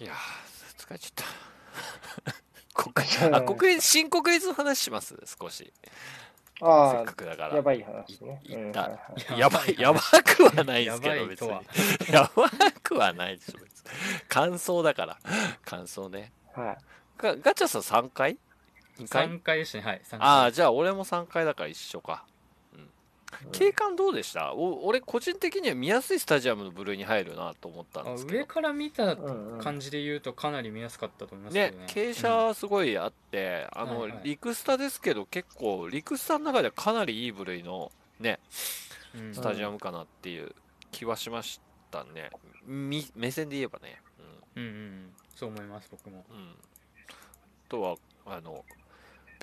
[0.00, 1.24] ンいやー疲れちゃっ
[2.74, 2.74] た。
[2.90, 5.16] 国あ国立新国立の話します？
[5.40, 5.72] 少し
[6.58, 7.52] せあっかくだから。
[7.52, 8.40] あ、やばい話ね。
[8.44, 8.90] いいった
[9.36, 11.50] やばいやばくはないですけど別に。
[12.12, 12.48] やば
[12.82, 13.90] くはないでしょ別に。
[14.28, 15.18] 感想だから。
[15.64, 16.32] 感想ね。
[16.54, 16.76] はい。
[17.18, 18.38] ガガチャさん3回
[18.98, 20.02] ?2 回？3回でしたねはい。
[20.04, 20.20] 3回。
[20.20, 22.24] ああじゃあ俺も3回だから一緒か
[23.52, 24.52] 景観どうでした？
[24.52, 28.38] お俺個人的には見やすいスタジアムの部類に入るなと思ったんあですけど。
[28.38, 31.86] 上から見たうんうん感じで言うとかなり見やすかったと思いますけねどね。
[31.88, 34.20] 傾斜すごいあって、あの、はいはい。
[34.24, 38.40] リクスタですけど結構リクスタの中ではかなりいい部類のね
[39.14, 39.20] うん。
[39.28, 40.54] うんスタジアムかなっていう
[40.90, 41.60] 気はしまし
[41.90, 42.30] たね、
[42.66, 44.00] み目線で言えばね。
[44.56, 44.62] うん。
[44.62, 46.24] うんうんそう思います僕も。
[46.30, 46.54] うん、うん、あ
[47.68, 48.64] とはあの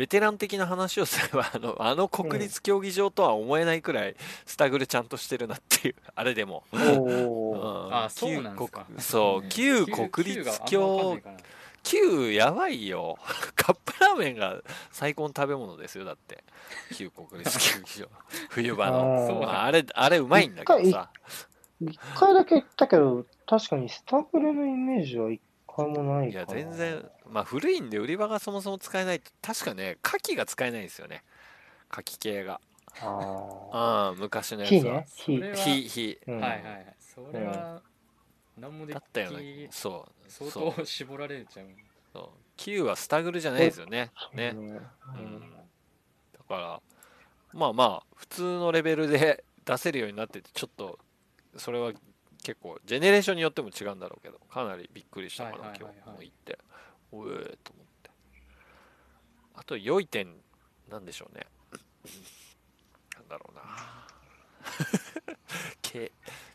[0.01, 4.15] ベテラン的な話をすればあのあの国立競技場とは思えないくらい
[4.47, 7.93] スタグルちゃんとしてるなっていうあれでも、うん。
[7.93, 8.87] あそうなんですか。
[8.89, 11.19] 旧国そう旧国立競
[11.83, 13.15] 旧やばいよ。
[13.55, 16.43] カップラーメンが最高の食べ物ですよだって。
[16.95, 18.07] 旧国立競技場。
[18.49, 19.43] 冬場の。
[19.51, 21.11] あ、あれあれうまいんだけどさ。
[21.79, 25.39] 一回だけ行ったけど、確かにスタグルのイメージは一
[25.75, 26.45] 回もないいや。
[26.45, 31.23] 全然まあ古いんで売り場がそもそも使えないと確かね牡蠣が使えないんですよね。
[31.91, 32.59] 牡蠣系が。
[32.99, 34.65] あああ昔のあ。
[34.65, 35.03] やつは。
[35.15, 35.41] 火ね。
[35.41, 35.41] 火。
[35.41, 36.19] それは火火。
[36.27, 36.39] うん。
[36.39, 36.95] はいはいはい。
[36.99, 37.81] それは
[38.57, 40.73] 何もできだったよねそう相そう。
[40.75, 41.67] 当絞られちゃう。
[42.13, 42.29] そう。
[42.57, 44.11] 旧はスタグルじゃないですよね。
[44.33, 44.49] ね。
[44.55, 44.67] うん。
[44.67, 44.79] うん。
[46.33, 46.81] だから
[47.53, 50.99] まあまあ普通のレベルで出せるようになっててちょっと
[51.57, 51.91] それは
[52.43, 56.57] 結構ジェネレーションによっても違うんだろうけどかなりびっくりしたかな、今日も行って
[57.11, 58.09] おえと思って。
[59.55, 60.27] あと良い点
[60.89, 61.45] なんでしょうね。
[63.15, 63.61] なんだろうな。
[65.81, 66.11] け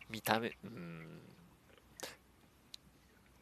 [0.09, 1.21] 見た目うん。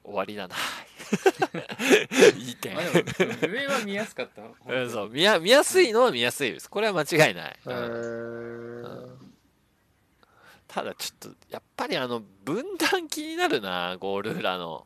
[0.04, 0.56] 終わりだな。
[2.38, 2.78] いい点。
[2.78, 5.10] 上は見やすかったうん、そう。
[5.10, 6.70] 見や見やすいのは見やすいです。
[6.70, 9.25] これは間違いない、へー
[10.76, 14.86] ただちょっとやっぱりあの分断気になるなゴール裏の。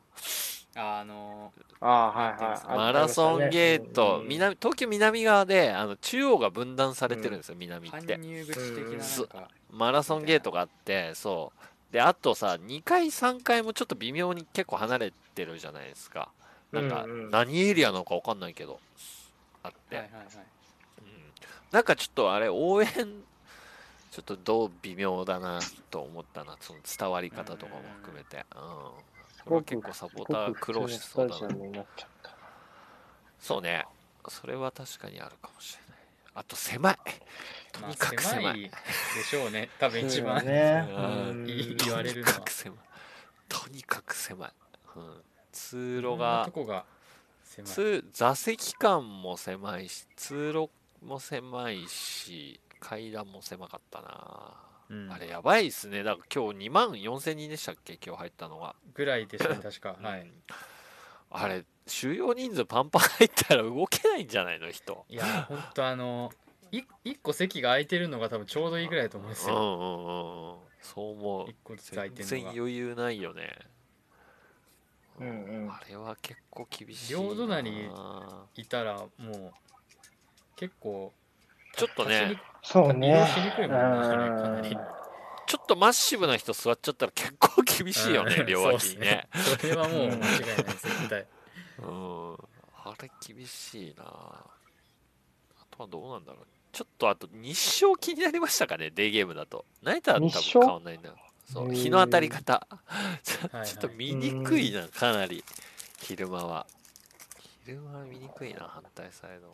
[0.76, 2.78] あのああ、はいはい。
[2.78, 4.28] マラソンゲート、うん。
[4.28, 9.50] 南東京南側であの中央が分断されてるんですよ、南っ搬て入口的ななんか。
[9.72, 11.92] マラソンゲートがあってそう。
[11.92, 16.28] であとさ2階3階もちょっと微妙に結構離れてるじゃないですか。
[16.70, 17.30] なんかうんうん。
[17.30, 18.78] 何エリアなのか分かんないけど
[19.64, 20.24] あって、はいはいはい。
[20.26, 21.06] うん。
[21.72, 22.88] なんかちょっとあれ応援
[24.10, 28.44] ちょっとどう微妙だなと思ったなその伝わり方とかも含めて。
[28.54, 29.00] うん。
[29.44, 31.84] これは結構サポーター苦労しそうだな。
[33.38, 33.86] そうね。
[34.28, 35.98] それは確かにあるかもしれない。
[36.34, 36.98] あと狭い。
[37.72, 38.70] とまあにかく狭い,、狭いで
[39.24, 39.70] しょうね。
[39.78, 40.86] 多分一番、 ね。
[41.84, 42.34] 言われるのは。
[42.34, 42.78] とにかく狭い。
[43.48, 44.52] とにかく狭い、
[44.96, 46.84] うん、通路がとこが
[47.42, 47.70] 狭い。
[47.70, 50.70] 通座席間も狭いし通路
[51.04, 54.54] も狭いし階段も狭かったな、
[54.88, 55.12] うん。
[55.12, 56.02] あれやばいっすね。
[56.02, 57.98] だから今日2万4000人でしたっけ？
[58.04, 58.74] 今日入ったのが。
[58.94, 59.96] ぐらいでしたね 確か。
[60.00, 60.22] はい。
[60.22, 60.42] うん。
[61.32, 64.70] あれ収容人数パンパン入ったら動けないんじゃないの？
[64.70, 65.04] 人。
[65.08, 66.32] いや本当あの
[66.72, 69.54] い一個席が空いてるのが多分ちょうどいいぐらいだと思うんですよ。
[69.54, 70.58] うんうんうんうん。
[70.80, 71.50] そう思う。
[71.50, 72.60] 一個ずつ空いて全然るのが。
[72.60, 73.58] 余裕ないよね。
[75.18, 75.70] うんうん。
[75.70, 77.20] あれは結構厳しいな。
[77.20, 77.90] 両隣
[78.56, 79.52] いたらもう
[80.56, 81.12] 結構
[81.76, 83.08] ちょっとねそうね。
[83.08, 84.76] 移動しにくいもんねそれかなり。
[85.46, 88.46] ちょっとマッシブな人座っちゃったら結構厳しいよねうん。
[88.46, 89.28] 両脇にね。
[89.34, 91.26] それはもう間違いない絶対。
[91.78, 92.34] うん。
[92.84, 94.04] あれ厳しいな。
[94.04, 94.44] あ
[95.70, 96.46] とはどうなんだろう。
[96.72, 99.64] ちょっとあと日照気になりましたかねデーゲームだと。
[99.82, 101.10] ナイターは多分変わんないな。
[101.52, 102.66] そう日の当たり方。
[103.24, 105.42] ちょっと見にくいなかなり。
[105.98, 106.66] 昼間は。
[107.64, 109.48] 昼間は見にくいな反対サイド。
[109.48, 109.50] あ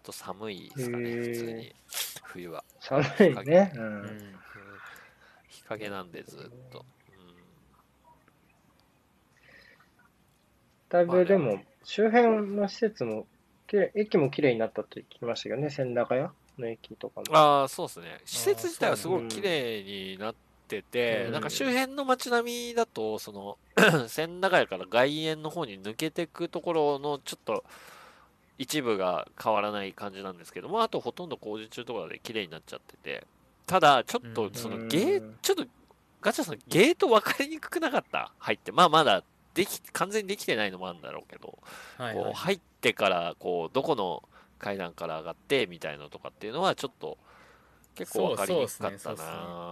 [0.00, 1.74] と寒いですかね普通に。
[2.24, 2.64] 冬は。
[2.80, 3.72] 寒いね。
[3.74, 3.78] う。
[3.78, 3.84] うん。
[3.84, 4.34] んうん。
[5.48, 6.84] 日陰なんでずっと、
[10.90, 13.26] だいぶでも、周辺の施設も、
[13.68, 16.28] きれい駅も綺麗になったと聞きましたけどね、千駄ヶ谷
[16.58, 17.26] の駅とかも。
[17.36, 18.20] ああそうですね。
[18.24, 20.34] 施設自体はすごく綺麗になっ
[20.66, 21.28] てて、う。
[21.30, 21.32] ん。
[21.32, 23.58] なんか周辺の街並みだとその
[24.08, 27.64] 千駄ヶ谷から外苑の方に抜けていくところのちょっと
[28.60, 33.26] 一部が変わらない感じなんですけどもあとほとんど工事中とかで綺麗になっちゃってて。
[33.66, 35.64] ただちょっとそのゲー、うんちょっと
[36.20, 38.32] ガチャさんゲート分かりにくくなかった？
[38.38, 38.70] 入って。
[38.72, 39.22] まあまだ
[39.54, 41.58] でき完全にできてないのもあるんだろうけど。
[41.96, 42.24] はいはい。
[42.24, 44.22] こう入ってからこうどこの
[44.58, 47.16] 階段から上がってみたいのとかっていうのはちょっと
[47.94, 49.14] 結構分かりにくかったな。
[49.14, 49.20] ね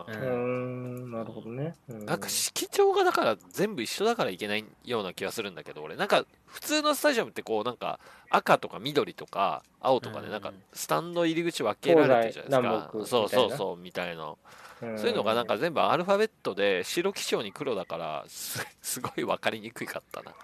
[0.09, 1.75] うーん、なるほどね。
[1.89, 5.97] うなんか色調がだから全部一緒だからいけないような気がするんだけど俺。
[5.97, 8.01] なんか普通のスタジアムってこうなんか
[8.31, 12.91] 赤とか緑とか青とかでなんかうんスタンド入り口分けられてるじゃないですか。
[13.07, 14.35] そうそうそうみたいな。
[14.83, 14.99] うん。
[14.99, 20.35] そういうのがなんか全部アルファベットで白基調に黒だからすすごい分かりにくかったな。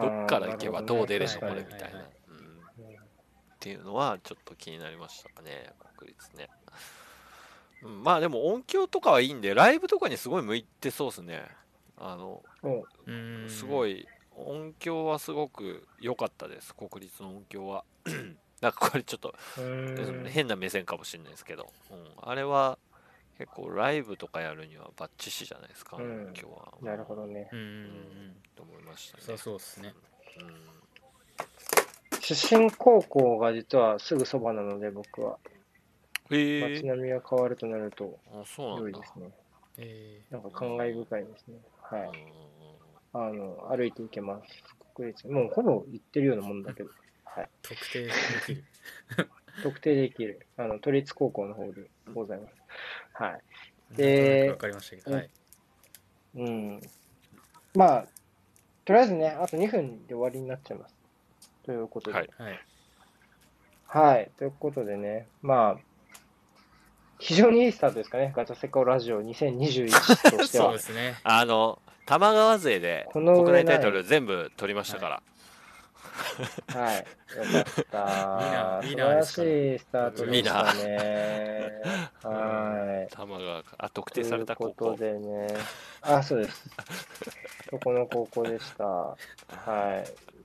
[0.00, 2.04] どっから行けばどう出るのこれみたいな、はいはい。
[2.28, 2.44] うん。
[3.54, 6.50] っていうのはちょっと気になりましたかね国立ね、
[7.84, 11.42] うん、まあでも音響とかはいいんでライブとかにすごい向いてそうですね。
[11.96, 12.42] あの
[13.48, 14.06] すごい
[14.36, 16.74] 音響はすごく良かったです。
[16.74, 17.84] 国立の音響は。
[18.60, 19.34] なんかこれちょっと
[20.26, 22.78] 変な目線かもしれないですけど、うん、あれは
[23.36, 26.26] 結構ライブとかやるにはバッチシじゃないですか、うん。
[26.28, 26.72] 音響は。
[26.80, 27.48] なるほどね。
[27.52, 28.36] うん。
[28.54, 29.22] と思いましたね。
[29.26, 29.92] そうそうですね。
[30.40, 32.20] うん。
[32.20, 35.38] 出身高校が実はすぐそばなので、僕は。
[36.30, 38.18] へえ街並みが変わるとなると、
[38.58, 39.30] 良いですね。
[39.78, 41.58] えなんか感慨深いですね。
[41.82, 42.00] はい。
[42.08, 42.54] うん
[43.16, 44.64] あの、歩いて行けます。
[44.94, 45.28] 国立。
[45.28, 46.90] もうほぼ行ってるようなもんだけど。
[47.24, 47.44] はい。
[47.44, 48.12] ー特定で
[48.44, 48.64] きる
[49.62, 50.46] 特定できる。
[50.56, 52.54] あの、都立高校の方でございます。
[53.12, 53.42] はい。
[53.96, 55.30] でわかりましたけどはい
[56.34, 56.80] うん。
[57.74, 58.08] まあ、
[58.84, 60.96] とりあえずね、あと2分で終わりになっちゃいます。
[61.62, 62.18] ということで。
[62.18, 62.60] はいはい
[63.86, 64.30] はい。
[64.36, 65.80] ということでね、まあ、
[67.24, 68.34] 非常にいいスタートですかね。
[68.36, 70.78] ガチャセカラジオ2021としては そうで。
[70.78, 75.22] すねあの玉川勢でこの国内タイトル全部取りましたから、
[76.78, 76.96] はい。
[76.98, 77.04] よ
[77.64, 78.82] かった。
[78.84, 81.70] 素晴らしいスタートでしたね。
[82.22, 83.14] はい。
[83.14, 85.46] 玉川あ特定された高校ということでね。
[86.02, 86.68] あ、そうです。
[87.70, 88.84] そこの高校でした。
[88.84, 89.16] はい。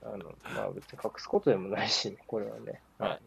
[0.02, 2.80] あの、まあ別に隠すことでもないし、これはね。
[2.98, 3.10] はい。
[3.10, 3.20] はい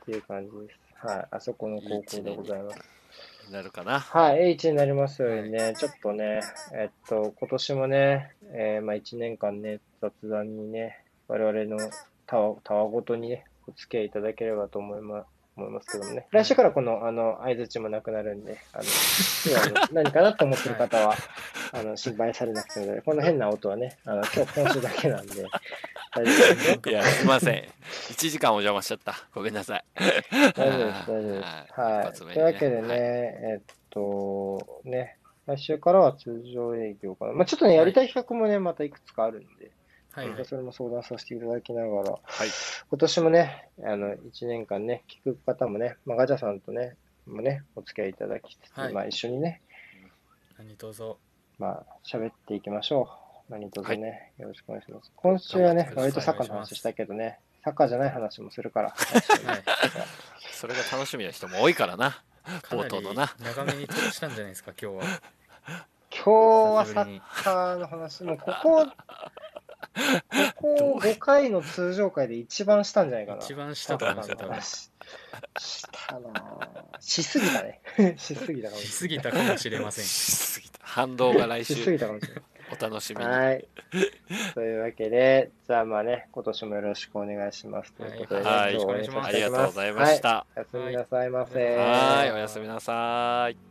[0.00, 0.89] っていう感じです。
[1.02, 1.26] はい。
[1.30, 2.78] あそこの高校でございます。
[3.50, 4.50] なるかなはい。
[4.50, 6.40] H になりますようにね、ちょっとね、
[6.72, 11.90] えっと、今年もね、えーまあ1年間ね、雑談にね、我々の
[12.26, 15.24] たわ、たわごとにね、お付き合いいただければと思いま
[15.56, 16.26] 思いますけどもね。
[16.30, 18.84] 来週からこの、あの、相づちもなくなるんで、あの、
[19.82, 21.14] あの何かなと思ってる方は、
[21.72, 25.44] あの、心配されなくてもこの変な音はね、あの、今日、今週だけなんで、
[26.14, 26.80] 大丈夫ですよ。
[26.86, 27.64] いやすいません。
[28.10, 29.14] 1時間お邪魔しちゃった。
[29.34, 29.84] ごめんなさい。
[29.94, 31.72] 大丈夫です、大丈夫です。
[31.80, 32.18] はい。
[32.18, 32.94] というわけでね、
[33.42, 37.32] えっと、ね、来週からは通常営業かな。
[37.32, 39.70] まあちょっとね、やりたい企画もね、またいくつかあるんで、
[40.12, 40.44] はい。
[40.44, 42.48] それも相談させていただきながら、はい。
[42.88, 46.96] 今年もね、あの、1年間ね、聞く方もね、まあ、ガチャさんとね、
[47.26, 48.92] もね、お付き合いいただきつつ、はい。
[48.92, 49.62] まあ一緒にね、
[50.58, 51.14] 何卒。
[51.58, 53.29] まあ喋っていきましょう。
[53.50, 55.10] 何卒ね、よろしくお願いします。
[55.16, 58.90] 今週はね、はい割とサッカーの話したけどね、サッカーじゃない話もするから。
[58.94, 59.62] はい
[60.52, 62.22] それが楽しみな人も多いからな
[62.68, 65.04] 冒頭のな長めにトークしたんじゃないですか 今日は
[66.10, 66.30] 今日
[66.76, 68.92] はサッカーの話、もうここ、こ
[70.56, 73.38] こ5回の通常回で一番したんじゃないかな。
[73.42, 74.90] 一番したと思いますよ多分し
[75.58, 77.80] したなぁしすぎたね。
[78.16, 81.64] しすぎたかもししすぎたかもしれませんしすぎた反動が来れない。
[81.64, 82.42] しす週ぎたかもしれない。
[82.72, 83.26] お楽しみに。
[83.26, 83.66] はい。
[84.54, 87.92] というわけで、じゃあまあね、今年もよろしくお願いします。
[87.92, 88.74] ということで、ねはい。
[88.74, 90.56] は終わりにさせてありがとうございました、はい。
[90.56, 91.76] おやすみなさいませ。
[91.76, 92.32] はい。
[92.32, 93.69] おやすみなさい